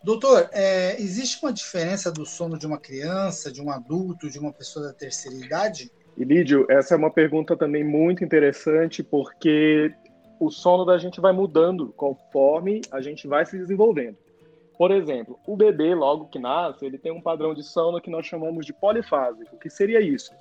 Doutor, 0.02 0.50
é, 0.52 1.00
existe 1.00 1.38
uma 1.44 1.52
diferença 1.52 2.10
do 2.10 2.26
sono 2.26 2.58
de 2.58 2.66
uma 2.66 2.78
criança, 2.78 3.52
de 3.52 3.62
um 3.62 3.70
adulto, 3.70 4.28
de 4.28 4.40
uma 4.40 4.52
pessoa 4.52 4.88
da 4.88 4.92
terceira 4.92 5.36
idade? 5.36 5.92
E 6.18 6.24
Lídio, 6.24 6.66
essa 6.68 6.94
é 6.94 6.96
uma 6.96 7.10
pergunta 7.10 7.56
também 7.56 7.84
muito 7.84 8.24
interessante, 8.24 9.00
porque 9.00 9.94
o 10.40 10.50
sono 10.50 10.84
da 10.84 10.98
gente 10.98 11.20
vai 11.20 11.32
mudando 11.32 11.92
conforme 11.96 12.80
a 12.90 13.00
gente 13.00 13.28
vai 13.28 13.46
se 13.46 13.56
desenvolvendo. 13.56 14.16
Por 14.76 14.90
exemplo, 14.90 15.38
o 15.46 15.56
bebê, 15.56 15.94
logo 15.94 16.26
que 16.26 16.38
nasce, 16.38 16.84
ele 16.84 16.98
tem 16.98 17.12
um 17.12 17.20
padrão 17.20 17.54
de 17.54 17.62
sono 17.62 18.00
que 18.00 18.10
nós 18.10 18.26
chamamos 18.26 18.66
de 18.66 18.72
polifásico. 18.72 19.54
O 19.54 19.58
que 19.58 19.70
seria 19.70 20.00
isso? 20.00 20.32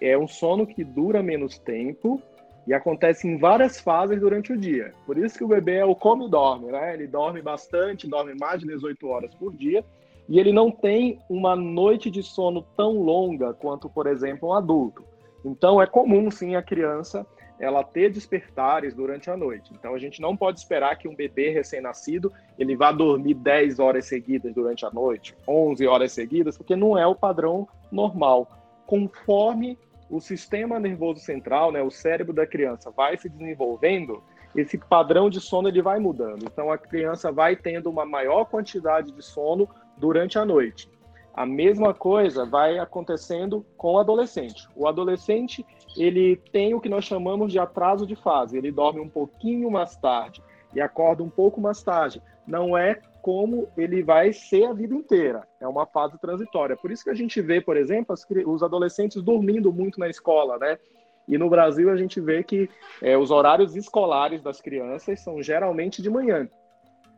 É 0.00 0.16
um 0.16 0.28
sono 0.28 0.66
que 0.66 0.84
dura 0.84 1.22
menos 1.22 1.58
tempo 1.58 2.20
e 2.66 2.74
acontece 2.74 3.28
em 3.28 3.38
várias 3.38 3.80
fases 3.80 4.20
durante 4.20 4.52
o 4.52 4.56
dia. 4.56 4.92
Por 5.06 5.16
isso 5.16 5.38
que 5.38 5.44
o 5.44 5.48
bebê 5.48 5.76
é 5.76 5.84
o 5.84 5.94
come 5.94 6.26
e 6.26 6.30
dorme, 6.30 6.72
né? 6.72 6.94
Ele 6.94 7.06
dorme 7.06 7.40
bastante, 7.40 8.08
dorme 8.08 8.34
mais 8.34 8.60
de 8.60 8.66
18 8.66 9.06
horas 9.06 9.34
por 9.34 9.54
dia, 9.54 9.84
e 10.28 10.40
ele 10.40 10.52
não 10.52 10.70
tem 10.70 11.20
uma 11.28 11.54
noite 11.54 12.10
de 12.10 12.22
sono 12.22 12.62
tão 12.76 12.98
longa 12.98 13.54
quanto, 13.54 13.88
por 13.88 14.06
exemplo, 14.06 14.48
um 14.48 14.52
adulto. 14.52 15.04
Então 15.44 15.80
é 15.80 15.86
comum 15.86 16.30
sim 16.30 16.56
a 16.56 16.62
criança 16.62 17.24
ela 17.58 17.82
ter 17.82 18.10
despertares 18.10 18.94
durante 18.94 19.30
a 19.30 19.36
noite. 19.36 19.72
Então 19.72 19.94
a 19.94 19.98
gente 19.98 20.20
não 20.20 20.36
pode 20.36 20.58
esperar 20.58 20.96
que 20.96 21.08
um 21.08 21.14
bebê 21.14 21.50
recém-nascido 21.50 22.32
ele 22.58 22.76
vá 22.76 22.92
dormir 22.92 23.34
10 23.34 23.78
horas 23.78 24.06
seguidas 24.06 24.52
durante 24.52 24.84
a 24.84 24.90
noite, 24.90 25.34
11 25.48 25.86
horas 25.86 26.12
seguidas, 26.12 26.56
porque 26.56 26.76
não 26.76 26.98
é 26.98 27.06
o 27.06 27.14
padrão 27.14 27.66
normal. 27.90 28.48
Conforme 28.86 29.78
o 30.08 30.20
sistema 30.20 30.78
nervoso 30.78 31.20
central, 31.20 31.72
né, 31.72 31.82
o 31.82 31.90
cérebro 31.90 32.32
da 32.32 32.46
criança 32.46 32.90
vai 32.90 33.16
se 33.16 33.28
desenvolvendo, 33.28 34.22
esse 34.54 34.78
padrão 34.78 35.28
de 35.28 35.40
sono 35.40 35.68
ele 35.68 35.82
vai 35.82 35.98
mudando. 35.98 36.44
Então 36.44 36.70
a 36.70 36.78
criança 36.78 37.30
vai 37.32 37.56
tendo 37.56 37.90
uma 37.90 38.06
maior 38.06 38.44
quantidade 38.44 39.12
de 39.12 39.22
sono 39.22 39.68
durante 39.96 40.38
a 40.38 40.44
noite. 40.44 40.88
A 41.34 41.44
mesma 41.44 41.92
coisa 41.92 42.46
vai 42.46 42.78
acontecendo 42.78 43.66
com 43.76 43.92
o 43.92 43.98
adolescente. 43.98 44.66
O 44.74 44.88
adolescente, 44.88 45.66
ele 45.94 46.36
tem 46.50 46.72
o 46.72 46.80
que 46.80 46.88
nós 46.88 47.04
chamamos 47.04 47.52
de 47.52 47.58
atraso 47.58 48.06
de 48.06 48.16
fase. 48.16 48.56
Ele 48.56 48.72
dorme 48.72 49.00
um 49.00 49.08
pouquinho 49.08 49.70
mais 49.70 49.94
tarde 49.96 50.42
e 50.74 50.80
acorda 50.80 51.22
um 51.22 51.28
pouco 51.28 51.60
mais 51.60 51.82
tarde. 51.82 52.22
Não 52.46 52.76
é 52.76 53.00
como 53.26 53.68
ele 53.76 54.04
vai 54.04 54.32
ser 54.32 54.66
a 54.66 54.72
vida 54.72 54.94
inteira. 54.94 55.48
É 55.60 55.66
uma 55.66 55.84
fase 55.84 56.16
transitória. 56.16 56.76
Por 56.76 56.92
isso 56.92 57.02
que 57.02 57.10
a 57.10 57.14
gente 57.14 57.40
vê, 57.40 57.60
por 57.60 57.76
exemplo, 57.76 58.14
os 58.46 58.62
adolescentes 58.62 59.20
dormindo 59.20 59.72
muito 59.72 59.98
na 59.98 60.08
escola, 60.08 60.56
né? 60.58 60.78
E 61.26 61.36
no 61.36 61.50
Brasil 61.50 61.90
a 61.90 61.96
gente 61.96 62.20
vê 62.20 62.44
que 62.44 62.70
é, 63.02 63.18
os 63.18 63.32
horários 63.32 63.74
escolares 63.74 64.40
das 64.44 64.60
crianças 64.60 65.18
são 65.18 65.42
geralmente 65.42 66.00
de 66.00 66.08
manhã, 66.08 66.48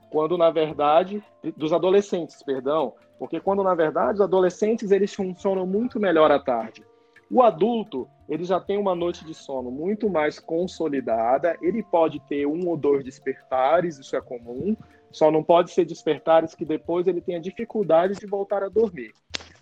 quando 0.09 0.38
na 0.38 0.51
verdade 0.51 1.23
dos 1.55 1.75
adolescentes, 1.75 2.42
perdão, 2.42 2.94
porque 3.18 3.38
quando 3.38 3.62
na 3.62 3.75
verdade 3.75 4.14
os 4.14 4.23
adolescentes 4.23 4.90
eles 4.90 5.12
funcionam 5.12 5.66
muito 5.66 6.01
melhor 6.01 6.31
à 6.31 6.38
tarde. 6.38 6.83
O 7.31 7.42
adulto, 7.42 8.09
ele 8.27 8.44
já 8.44 8.59
tem 8.59 8.79
uma 8.79 8.94
noite 8.94 9.27
de 9.27 9.35
sono 9.35 9.71
muito 9.71 10.09
mais 10.09 10.40
consolidada, 10.40 11.55
ele 11.61 11.83
pode 11.83 12.18
ter 12.21 12.47
um 12.47 12.66
ou 12.66 12.79
dois 12.79 13.05
despertares, 13.05 13.99
isso 13.99 14.16
é 14.16 14.23
comum, 14.23 14.75
só 15.11 15.31
não 15.31 15.42
pode 15.42 15.71
ser 15.71 15.85
despertares 15.85 16.55
que 16.55 16.64
depois 16.64 17.07
ele 17.07 17.21
tenha 17.21 17.40
dificuldade 17.40 18.14
de 18.14 18.27
voltar 18.27 18.62
a 18.62 18.68
dormir. 18.68 19.12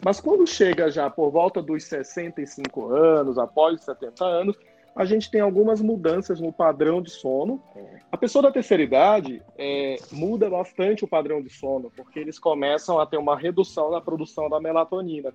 Mas 0.04 0.20
quando 0.20 0.46
chega 0.46 0.90
já 0.90 1.08
por 1.08 1.30
volta 1.30 1.62
dos 1.62 1.84
65 1.84 2.86
anos, 2.88 3.38
após 3.38 3.76
os 3.76 3.84
70 3.84 4.24
anos, 4.24 4.56
a 4.96 5.04
gente 5.04 5.30
tem 5.30 5.42
algumas 5.42 5.82
mudanças 5.82 6.40
no 6.40 6.50
padrão 6.50 7.02
de 7.02 7.10
sono. 7.10 7.62
A 8.10 8.16
pessoa 8.16 8.42
da 8.42 8.50
terceira 8.50 8.82
idade 8.82 9.42
é, 9.58 9.96
muda 10.10 10.48
bastante 10.48 11.04
o 11.04 11.08
padrão 11.08 11.42
de 11.42 11.50
sono, 11.50 11.92
porque 11.94 12.18
eles 12.18 12.38
começam 12.38 12.98
a 12.98 13.06
ter 13.06 13.18
uma 13.18 13.36
redução 13.36 13.90
na 13.90 14.00
produção 14.00 14.48
da 14.48 14.58
melatonina. 14.58 15.34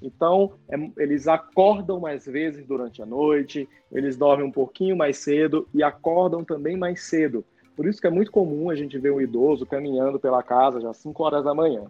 Então, 0.00 0.52
é, 0.68 0.76
eles 1.02 1.28
acordam 1.28 2.00
mais 2.00 2.24
vezes 2.24 2.66
durante 2.66 3.02
a 3.02 3.06
noite, 3.06 3.68
eles 3.92 4.16
dormem 4.16 4.46
um 4.46 4.52
pouquinho 4.52 4.96
mais 4.96 5.18
cedo 5.18 5.68
e 5.74 5.82
acordam 5.82 6.42
também 6.42 6.76
mais 6.76 7.02
cedo. 7.02 7.44
Por 7.76 7.86
isso 7.86 8.00
que 8.00 8.06
é 8.06 8.10
muito 8.10 8.32
comum 8.32 8.70
a 8.70 8.74
gente 8.74 8.98
ver 8.98 9.12
um 9.12 9.20
idoso 9.20 9.66
caminhando 9.66 10.18
pela 10.18 10.42
casa 10.42 10.80
já 10.80 10.90
às 10.90 10.96
5 10.96 11.22
horas 11.22 11.44
da 11.44 11.54
manhã. 11.54 11.84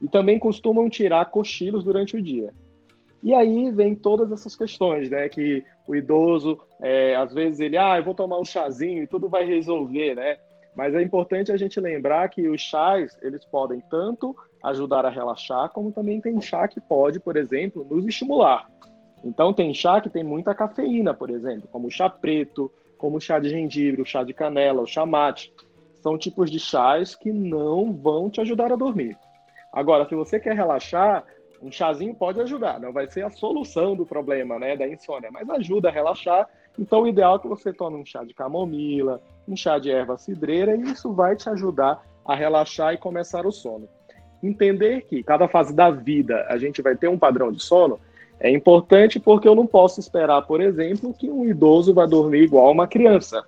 E 0.00 0.08
também 0.08 0.38
costumam 0.38 0.88
tirar 0.88 1.24
cochilos 1.26 1.82
durante 1.82 2.16
o 2.16 2.22
dia. 2.22 2.54
E 3.22 3.34
aí 3.34 3.72
vem 3.72 3.94
todas 3.94 4.30
essas 4.30 4.54
questões, 4.54 5.10
né? 5.10 5.28
Que 5.28 5.64
o 5.88 5.96
idoso, 5.96 6.60
é, 6.80 7.16
às 7.16 7.34
vezes 7.34 7.58
ele, 7.58 7.76
ah, 7.76 7.98
eu 7.98 8.04
vou 8.04 8.14
tomar 8.14 8.38
um 8.38 8.44
chazinho 8.44 9.02
e 9.02 9.06
tudo 9.06 9.28
vai 9.28 9.44
resolver, 9.44 10.14
né? 10.14 10.36
Mas 10.76 10.94
é 10.94 11.02
importante 11.02 11.50
a 11.50 11.56
gente 11.56 11.80
lembrar 11.80 12.28
que 12.28 12.46
os 12.48 12.60
chás, 12.60 13.18
eles 13.22 13.44
podem 13.46 13.80
tanto 13.90 14.36
ajudar 14.62 15.06
a 15.06 15.10
relaxar, 15.10 15.70
como 15.70 15.90
também 15.90 16.20
tem 16.20 16.40
chá 16.40 16.68
que 16.68 16.80
pode, 16.80 17.18
por 17.18 17.36
exemplo, 17.36 17.84
nos 17.90 18.06
estimular. 18.06 18.70
Então 19.24 19.52
tem 19.52 19.72
chá 19.72 20.00
que 20.00 20.10
tem 20.10 20.22
muita 20.22 20.54
cafeína, 20.54 21.14
por 21.14 21.30
exemplo, 21.30 21.68
como 21.72 21.88
o 21.88 21.90
chá 21.90 22.10
preto, 22.10 22.70
como 22.98 23.18
o 23.18 23.20
chá 23.20 23.38
de 23.38 23.48
gengibre, 23.48 24.02
o 24.02 24.06
chá 24.06 24.22
de 24.22 24.32
canela, 24.32 24.82
o 24.82 24.86
chá 24.86 25.04
mate. 25.04 25.52
São 26.00 26.16
tipos 26.16 26.50
de 26.50 26.58
chás 26.58 27.14
que 27.14 27.32
não 27.32 27.92
vão 27.92 28.30
te 28.30 28.40
ajudar 28.40 28.72
a 28.72 28.76
dormir. 28.76 29.16
Agora, 29.72 30.08
se 30.08 30.14
você 30.14 30.38
quer 30.38 30.54
relaxar, 30.54 31.24
um 31.60 31.70
chazinho 31.70 32.14
pode 32.14 32.40
ajudar, 32.40 32.78
não 32.80 32.92
vai 32.92 33.10
ser 33.10 33.24
a 33.24 33.30
solução 33.30 33.96
do 33.96 34.06
problema, 34.06 34.58
né, 34.58 34.76
da 34.76 34.86
insônia, 34.86 35.30
mas 35.32 35.48
ajuda 35.50 35.88
a 35.88 35.92
relaxar. 35.92 36.48
Então, 36.78 37.02
o 37.02 37.08
ideal 37.08 37.36
é 37.36 37.38
que 37.38 37.48
você 37.48 37.72
tome 37.72 37.96
um 37.96 38.04
chá 38.04 38.22
de 38.24 38.34
camomila, 38.34 39.20
um 39.48 39.56
chá 39.56 39.78
de 39.78 39.90
erva 39.90 40.18
cidreira, 40.18 40.76
e 40.76 40.82
isso 40.82 41.12
vai 41.12 41.34
te 41.34 41.48
ajudar 41.48 42.02
a 42.24 42.34
relaxar 42.34 42.94
e 42.94 42.98
começar 42.98 43.46
o 43.46 43.52
sono. 43.52 43.88
Entender 44.42 45.02
que 45.02 45.22
cada 45.22 45.48
fase 45.48 45.74
da 45.74 45.90
vida 45.90 46.46
a 46.48 46.58
gente 46.58 46.82
vai 46.82 46.94
ter 46.94 47.08
um 47.08 47.18
padrão 47.18 47.50
de 47.50 47.62
sono 47.62 47.98
é 48.38 48.50
importante 48.50 49.18
porque 49.18 49.48
eu 49.48 49.54
não 49.54 49.66
posso 49.66 49.98
esperar, 49.98 50.42
por 50.42 50.60
exemplo, 50.60 51.14
que 51.14 51.30
um 51.30 51.44
idoso 51.44 51.94
vá 51.94 52.06
dormir 52.06 52.42
igual 52.42 52.70
uma 52.70 52.86
criança. 52.86 53.44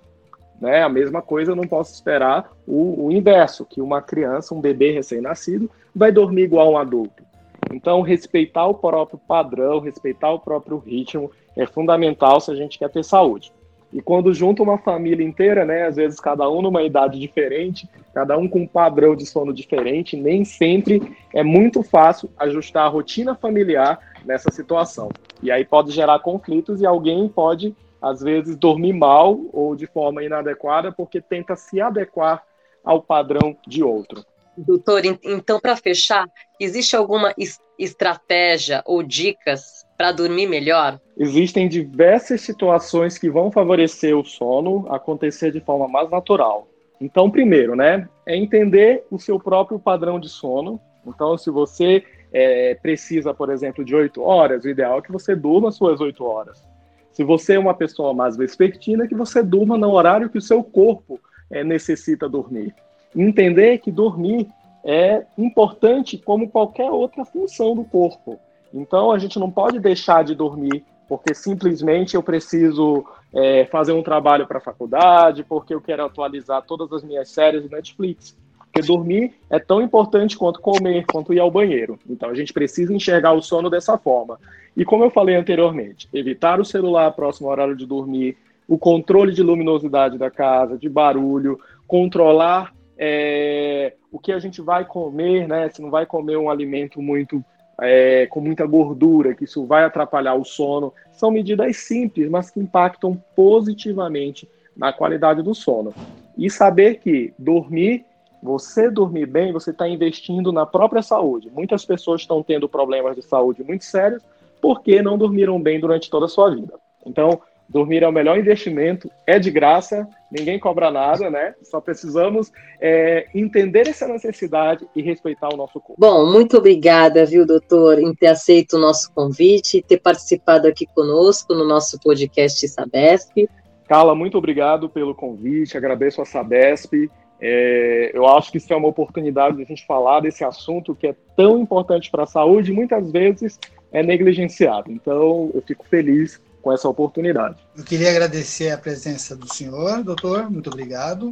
Né? 0.59 0.81
A 0.81 0.89
mesma 0.89 1.21
coisa 1.21 1.51
eu 1.51 1.55
não 1.55 1.67
posso 1.67 1.93
esperar 1.93 2.51
o, 2.67 3.05
o 3.05 3.11
inverso, 3.11 3.65
que 3.65 3.81
uma 3.81 4.01
criança, 4.01 4.53
um 4.53 4.61
bebê 4.61 4.91
recém-nascido, 4.91 5.69
vai 5.95 6.11
dormir 6.11 6.43
igual 6.43 6.71
um 6.71 6.77
adulto. 6.77 7.23
Então, 7.71 8.01
respeitar 8.01 8.65
o 8.65 8.73
próprio 8.73 9.19
padrão, 9.27 9.79
respeitar 9.79 10.31
o 10.31 10.39
próprio 10.39 10.77
ritmo 10.77 11.31
é 11.55 11.65
fundamental 11.65 12.41
se 12.41 12.51
a 12.51 12.55
gente 12.55 12.79
quer 12.79 12.89
ter 12.89 13.03
saúde. 13.03 13.51
E 13.91 14.01
quando 14.01 14.33
junta 14.33 14.61
uma 14.61 14.77
família 14.77 15.25
inteira, 15.25 15.65
né, 15.65 15.87
às 15.87 15.95
vezes 15.95 16.19
cada 16.19 16.49
um 16.49 16.61
numa 16.61 16.83
idade 16.83 17.19
diferente, 17.19 17.89
cada 18.13 18.37
um 18.37 18.47
com 18.47 18.59
um 18.59 18.67
padrão 18.67 19.15
de 19.15 19.25
sono 19.25 19.51
diferente, 19.51 20.15
nem 20.15 20.45
sempre 20.45 21.15
é 21.33 21.41
muito 21.41 21.81
fácil 21.81 22.29
ajustar 22.37 22.85
a 22.85 22.89
rotina 22.89 23.33
familiar 23.33 23.99
nessa 24.25 24.51
situação. 24.51 25.09
E 25.41 25.51
aí 25.51 25.63
pode 25.63 25.91
gerar 25.91 26.19
conflitos 26.19 26.81
e 26.81 26.85
alguém 26.85 27.27
pode, 27.27 27.75
às 28.01 28.21
vezes, 28.21 28.57
dormir 28.57 28.93
mal 28.93 29.39
ou 29.53 29.75
de 29.75 29.87
forma 29.87 30.23
inadequada 30.23 30.91
porque 30.91 31.21
tenta 31.21 31.55
se 31.55 31.79
adequar 31.79 32.43
ao 32.83 33.01
padrão 33.01 33.55
de 33.67 33.83
outro. 33.83 34.23
Doutor, 34.57 35.03
então, 35.23 35.59
para 35.59 35.77
fechar, 35.77 36.27
existe 36.59 36.95
alguma 36.95 37.33
estratégia 37.77 38.83
ou 38.85 39.01
dicas 39.01 39.85
para 39.97 40.11
dormir 40.11 40.47
melhor? 40.47 40.99
Existem 41.17 41.67
diversas 41.67 42.41
situações 42.41 43.17
que 43.17 43.29
vão 43.29 43.51
favorecer 43.51 44.17
o 44.17 44.25
sono 44.25 44.85
acontecer 44.89 45.51
de 45.51 45.61
forma 45.61 45.87
mais 45.87 46.09
natural. 46.09 46.67
Então, 46.99 47.31
primeiro, 47.31 47.75
né, 47.75 48.07
é 48.25 48.35
entender 48.35 49.05
o 49.09 49.17
seu 49.17 49.39
próprio 49.39 49.79
padrão 49.79 50.19
de 50.19 50.27
sono. 50.27 50.79
Então, 51.05 51.37
se 51.37 51.49
você 51.49 52.03
é, 52.31 52.75
precisa, 52.75 53.33
por 53.33 53.49
exemplo, 53.49 53.83
de 53.83 53.95
oito 53.95 54.21
horas, 54.21 54.63
o 54.63 54.69
ideal 54.69 54.99
é 54.99 55.01
que 55.01 55.11
você 55.11 55.35
durma 55.35 55.71
suas 55.71 55.99
oito 55.99 56.23
horas. 56.23 56.63
Se 57.11 57.23
você 57.23 57.55
é 57.55 57.59
uma 57.59 57.73
pessoa 57.73 58.13
mais 58.13 58.37
vespertina, 58.37 59.07
que 59.07 59.15
você 59.15 59.43
durma 59.43 59.77
no 59.77 59.91
horário 59.91 60.29
que 60.29 60.37
o 60.37 60.41
seu 60.41 60.63
corpo 60.63 61.19
é, 61.49 61.63
necessita 61.63 62.29
dormir 62.29 62.73
entender 63.15 63.79
que 63.79 63.91
dormir 63.91 64.47
é 64.83 65.25
importante 65.37 66.17
como 66.17 66.49
qualquer 66.49 66.89
outra 66.89 67.25
função 67.25 67.75
do 67.75 67.83
corpo. 67.83 68.39
Então 68.73 69.11
a 69.11 69.17
gente 69.17 69.39
não 69.39 69.49
pode 69.49 69.79
deixar 69.79 70.23
de 70.23 70.35
dormir 70.35 70.83
porque 71.07 71.33
simplesmente 71.33 72.15
eu 72.15 72.21
preciso 72.21 73.03
é, 73.33 73.65
fazer 73.65 73.93
um 73.93 74.03
trabalho 74.03 74.45
para 74.45 74.59
a 74.59 74.61
faculdade, 74.61 75.43
porque 75.43 75.73
eu 75.73 75.81
quero 75.81 76.05
atualizar 76.05 76.61
todas 76.61 76.91
as 76.93 77.03
minhas 77.03 77.29
séries 77.29 77.63
do 77.63 77.69
Netflix. 77.69 78.37
Porque 78.79 78.91
dormir 78.91 79.33
é 79.49 79.59
tão 79.59 79.81
importante 79.81 80.37
quanto 80.37 80.59
comer, 80.59 81.05
quanto 81.05 81.33
ir 81.33 81.39
ao 81.39 81.51
banheiro. 81.51 81.99
Então 82.09 82.29
a 82.29 82.35
gente 82.35 82.53
precisa 82.53 82.93
enxergar 82.93 83.33
o 83.33 83.41
sono 83.41 83.69
dessa 83.69 83.97
forma. 83.97 84.39
E 84.75 84.85
como 84.85 85.03
eu 85.03 85.09
falei 85.09 85.35
anteriormente, 85.35 86.07
evitar 86.13 86.59
o 86.59 86.65
celular 86.65 87.11
próximo 87.11 87.47
ao 87.47 87.53
horário 87.53 87.75
de 87.75 87.85
dormir, 87.85 88.37
o 88.67 88.77
controle 88.77 89.33
de 89.33 89.41
luminosidade 89.41 90.17
da 90.17 90.29
casa, 90.29 90.77
de 90.77 90.87
barulho, 90.87 91.59
controlar 91.87 92.73
é, 92.97 93.93
o 94.11 94.19
que 94.19 94.31
a 94.31 94.39
gente 94.39 94.61
vai 94.61 94.85
comer, 94.85 95.47
né? 95.47 95.69
Se 95.69 95.81
não 95.81 95.89
vai 95.89 96.05
comer 96.05 96.37
um 96.37 96.49
alimento 96.49 97.01
muito 97.01 97.43
é, 97.81 98.27
com 98.27 98.41
muita 98.41 98.65
gordura, 98.65 99.33
que 99.33 99.45
isso 99.45 99.65
vai 99.65 99.83
atrapalhar 99.83 100.35
o 100.35 100.45
sono. 100.45 100.93
São 101.11 101.31
medidas 101.31 101.77
simples, 101.77 102.29
mas 102.29 102.51
que 102.51 102.59
impactam 102.59 103.21
positivamente 103.35 104.47
na 104.75 104.93
qualidade 104.93 105.41
do 105.41 105.55
sono. 105.55 105.93
E 106.37 106.49
saber 106.49 106.99
que 106.99 107.33
dormir, 107.37 108.05
você 108.41 108.89
dormir 108.89 109.25
bem, 109.25 109.51
você 109.51 109.71
está 109.71 109.87
investindo 109.87 110.51
na 110.51 110.65
própria 110.65 111.01
saúde. 111.01 111.49
Muitas 111.51 111.85
pessoas 111.85 112.21
estão 112.21 112.41
tendo 112.41 112.69
problemas 112.69 113.15
de 113.15 113.21
saúde 113.21 113.63
muito 113.63 113.85
sérios 113.85 114.23
porque 114.61 115.01
não 115.01 115.17
dormiram 115.17 115.61
bem 115.61 115.79
durante 115.79 116.09
toda 116.09 116.25
a 116.25 116.29
sua 116.29 116.53
vida. 116.53 116.73
Então, 117.05 117.41
dormir 117.69 118.03
é 118.03 118.07
o 118.07 118.11
melhor 118.11 118.37
investimento, 118.37 119.09
é 119.27 119.37
de 119.37 119.51
graça, 119.51 120.07
ninguém 120.31 120.59
cobra 120.59 120.89
nada, 120.89 121.29
né? 121.29 121.53
Só 121.63 121.79
precisamos 121.79 122.51
é, 122.81 123.27
entender 123.33 123.87
essa 123.87 124.07
necessidade 124.07 124.87
e 124.95 125.01
respeitar 125.01 125.53
o 125.53 125.57
nosso 125.57 125.79
corpo. 125.79 125.95
Bom, 125.97 126.29
muito 126.31 126.57
obrigada, 126.57 127.25
viu, 127.25 127.45
doutor, 127.45 127.99
em 127.99 128.13
ter 128.13 128.27
aceito 128.27 128.75
o 128.75 128.79
nosso 128.79 129.13
convite 129.13 129.77
e 129.77 129.83
ter 129.83 129.99
participado 129.99 130.67
aqui 130.67 130.85
conosco 130.87 131.53
no 131.53 131.65
nosso 131.65 131.99
podcast 131.99 132.67
Sabesp. 132.67 133.47
Carla, 133.87 134.13
muito 134.13 134.37
obrigado 134.37 134.89
pelo 134.89 135.15
convite, 135.15 135.77
agradeço 135.77 136.21
a 136.21 136.25
Sabesp. 136.25 137.09
É, 137.41 138.11
eu 138.13 138.27
acho 138.27 138.51
que 138.51 138.57
isso 138.57 138.71
é 138.73 138.75
uma 138.75 138.87
oportunidade 138.87 139.55
de 139.55 139.63
a 139.63 139.65
gente 139.65 139.85
falar 139.85 140.19
desse 140.19 140.43
assunto 140.43 140.93
que 140.93 141.07
é 141.07 141.15
tão 141.37 141.59
importante 141.59 142.11
para 142.11 142.23
a 142.23 142.27
saúde 142.27 142.71
e 142.71 142.75
muitas 142.75 143.11
vezes 143.11 143.57
é 143.91 144.03
negligenciado. 144.03 144.91
Então, 144.91 145.49
eu 145.53 145.63
fico 145.65 145.85
feliz 145.85 146.39
com 146.61 146.73
essa 146.73 146.89
oportunidade. 146.89 147.55
Eu 147.77 147.83
queria 147.83 148.09
agradecer 148.09 148.71
a 148.71 148.77
presença 148.77 149.35
do 149.35 149.51
senhor, 149.51 150.03
doutor, 150.03 150.51
muito 150.51 150.69
obrigado. 150.69 151.31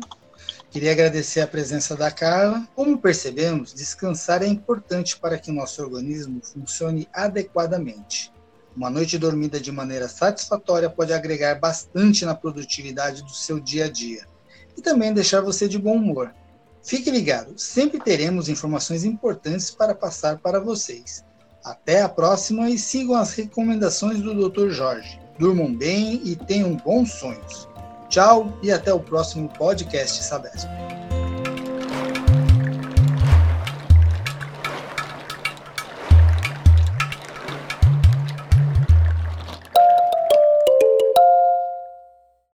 Queria 0.72 0.92
agradecer 0.92 1.42
a 1.42 1.48
presença 1.48 1.96
da 1.96 2.10
Carla. 2.10 2.66
Como 2.74 2.98
percebemos, 2.98 3.74
descansar 3.74 4.42
é 4.44 4.48
importante 4.48 5.20
para 5.20 5.38
que 5.38 5.52
nosso 5.52 5.82
organismo 5.82 6.40
funcione 6.42 7.08
adequadamente. 7.14 8.32
Uma 8.76 8.90
noite 8.90 9.18
dormida 9.18 9.60
de 9.60 9.72
maneira 9.72 10.08
satisfatória 10.08 10.90
pode 10.90 11.12
agregar 11.12 11.56
bastante 11.56 12.24
na 12.26 12.36
produtividade 12.36 13.24
do 13.24 13.32
seu 13.32 13.60
dia 13.60 13.86
a 13.86 13.90
dia 13.90 14.26
e 14.78 14.82
também 14.82 15.14
deixar 15.14 15.42
você 15.42 15.68
de 15.68 15.80
bom 15.80 15.96
humor. 15.96 16.34
Fique 16.84 17.12
ligado, 17.12 17.58
sempre 17.58 18.00
teremos 18.00 18.48
informações 18.48 19.04
importantes 19.04 19.72
para 19.72 19.94
passar 19.94 20.38
para 20.38 20.60
vocês. 20.60 21.26
Até 21.64 22.02
a 22.02 22.08
próxima 22.08 22.70
e 22.70 22.78
sigam 22.78 23.16
as 23.16 23.34
recomendações 23.34 24.22
do 24.22 24.50
Dr. 24.50 24.70
Jorge. 24.70 25.20
Durmam 25.38 25.76
bem 25.76 26.22
e 26.24 26.36
tenham 26.36 26.76
bons 26.78 27.12
sonhos. 27.12 27.68
Tchau 28.08 28.58
e 28.64 28.72
até 28.72 28.94
o 28.94 29.02
próximo 29.02 29.50
podcast 29.50 30.24
Sabesp. 30.24 30.70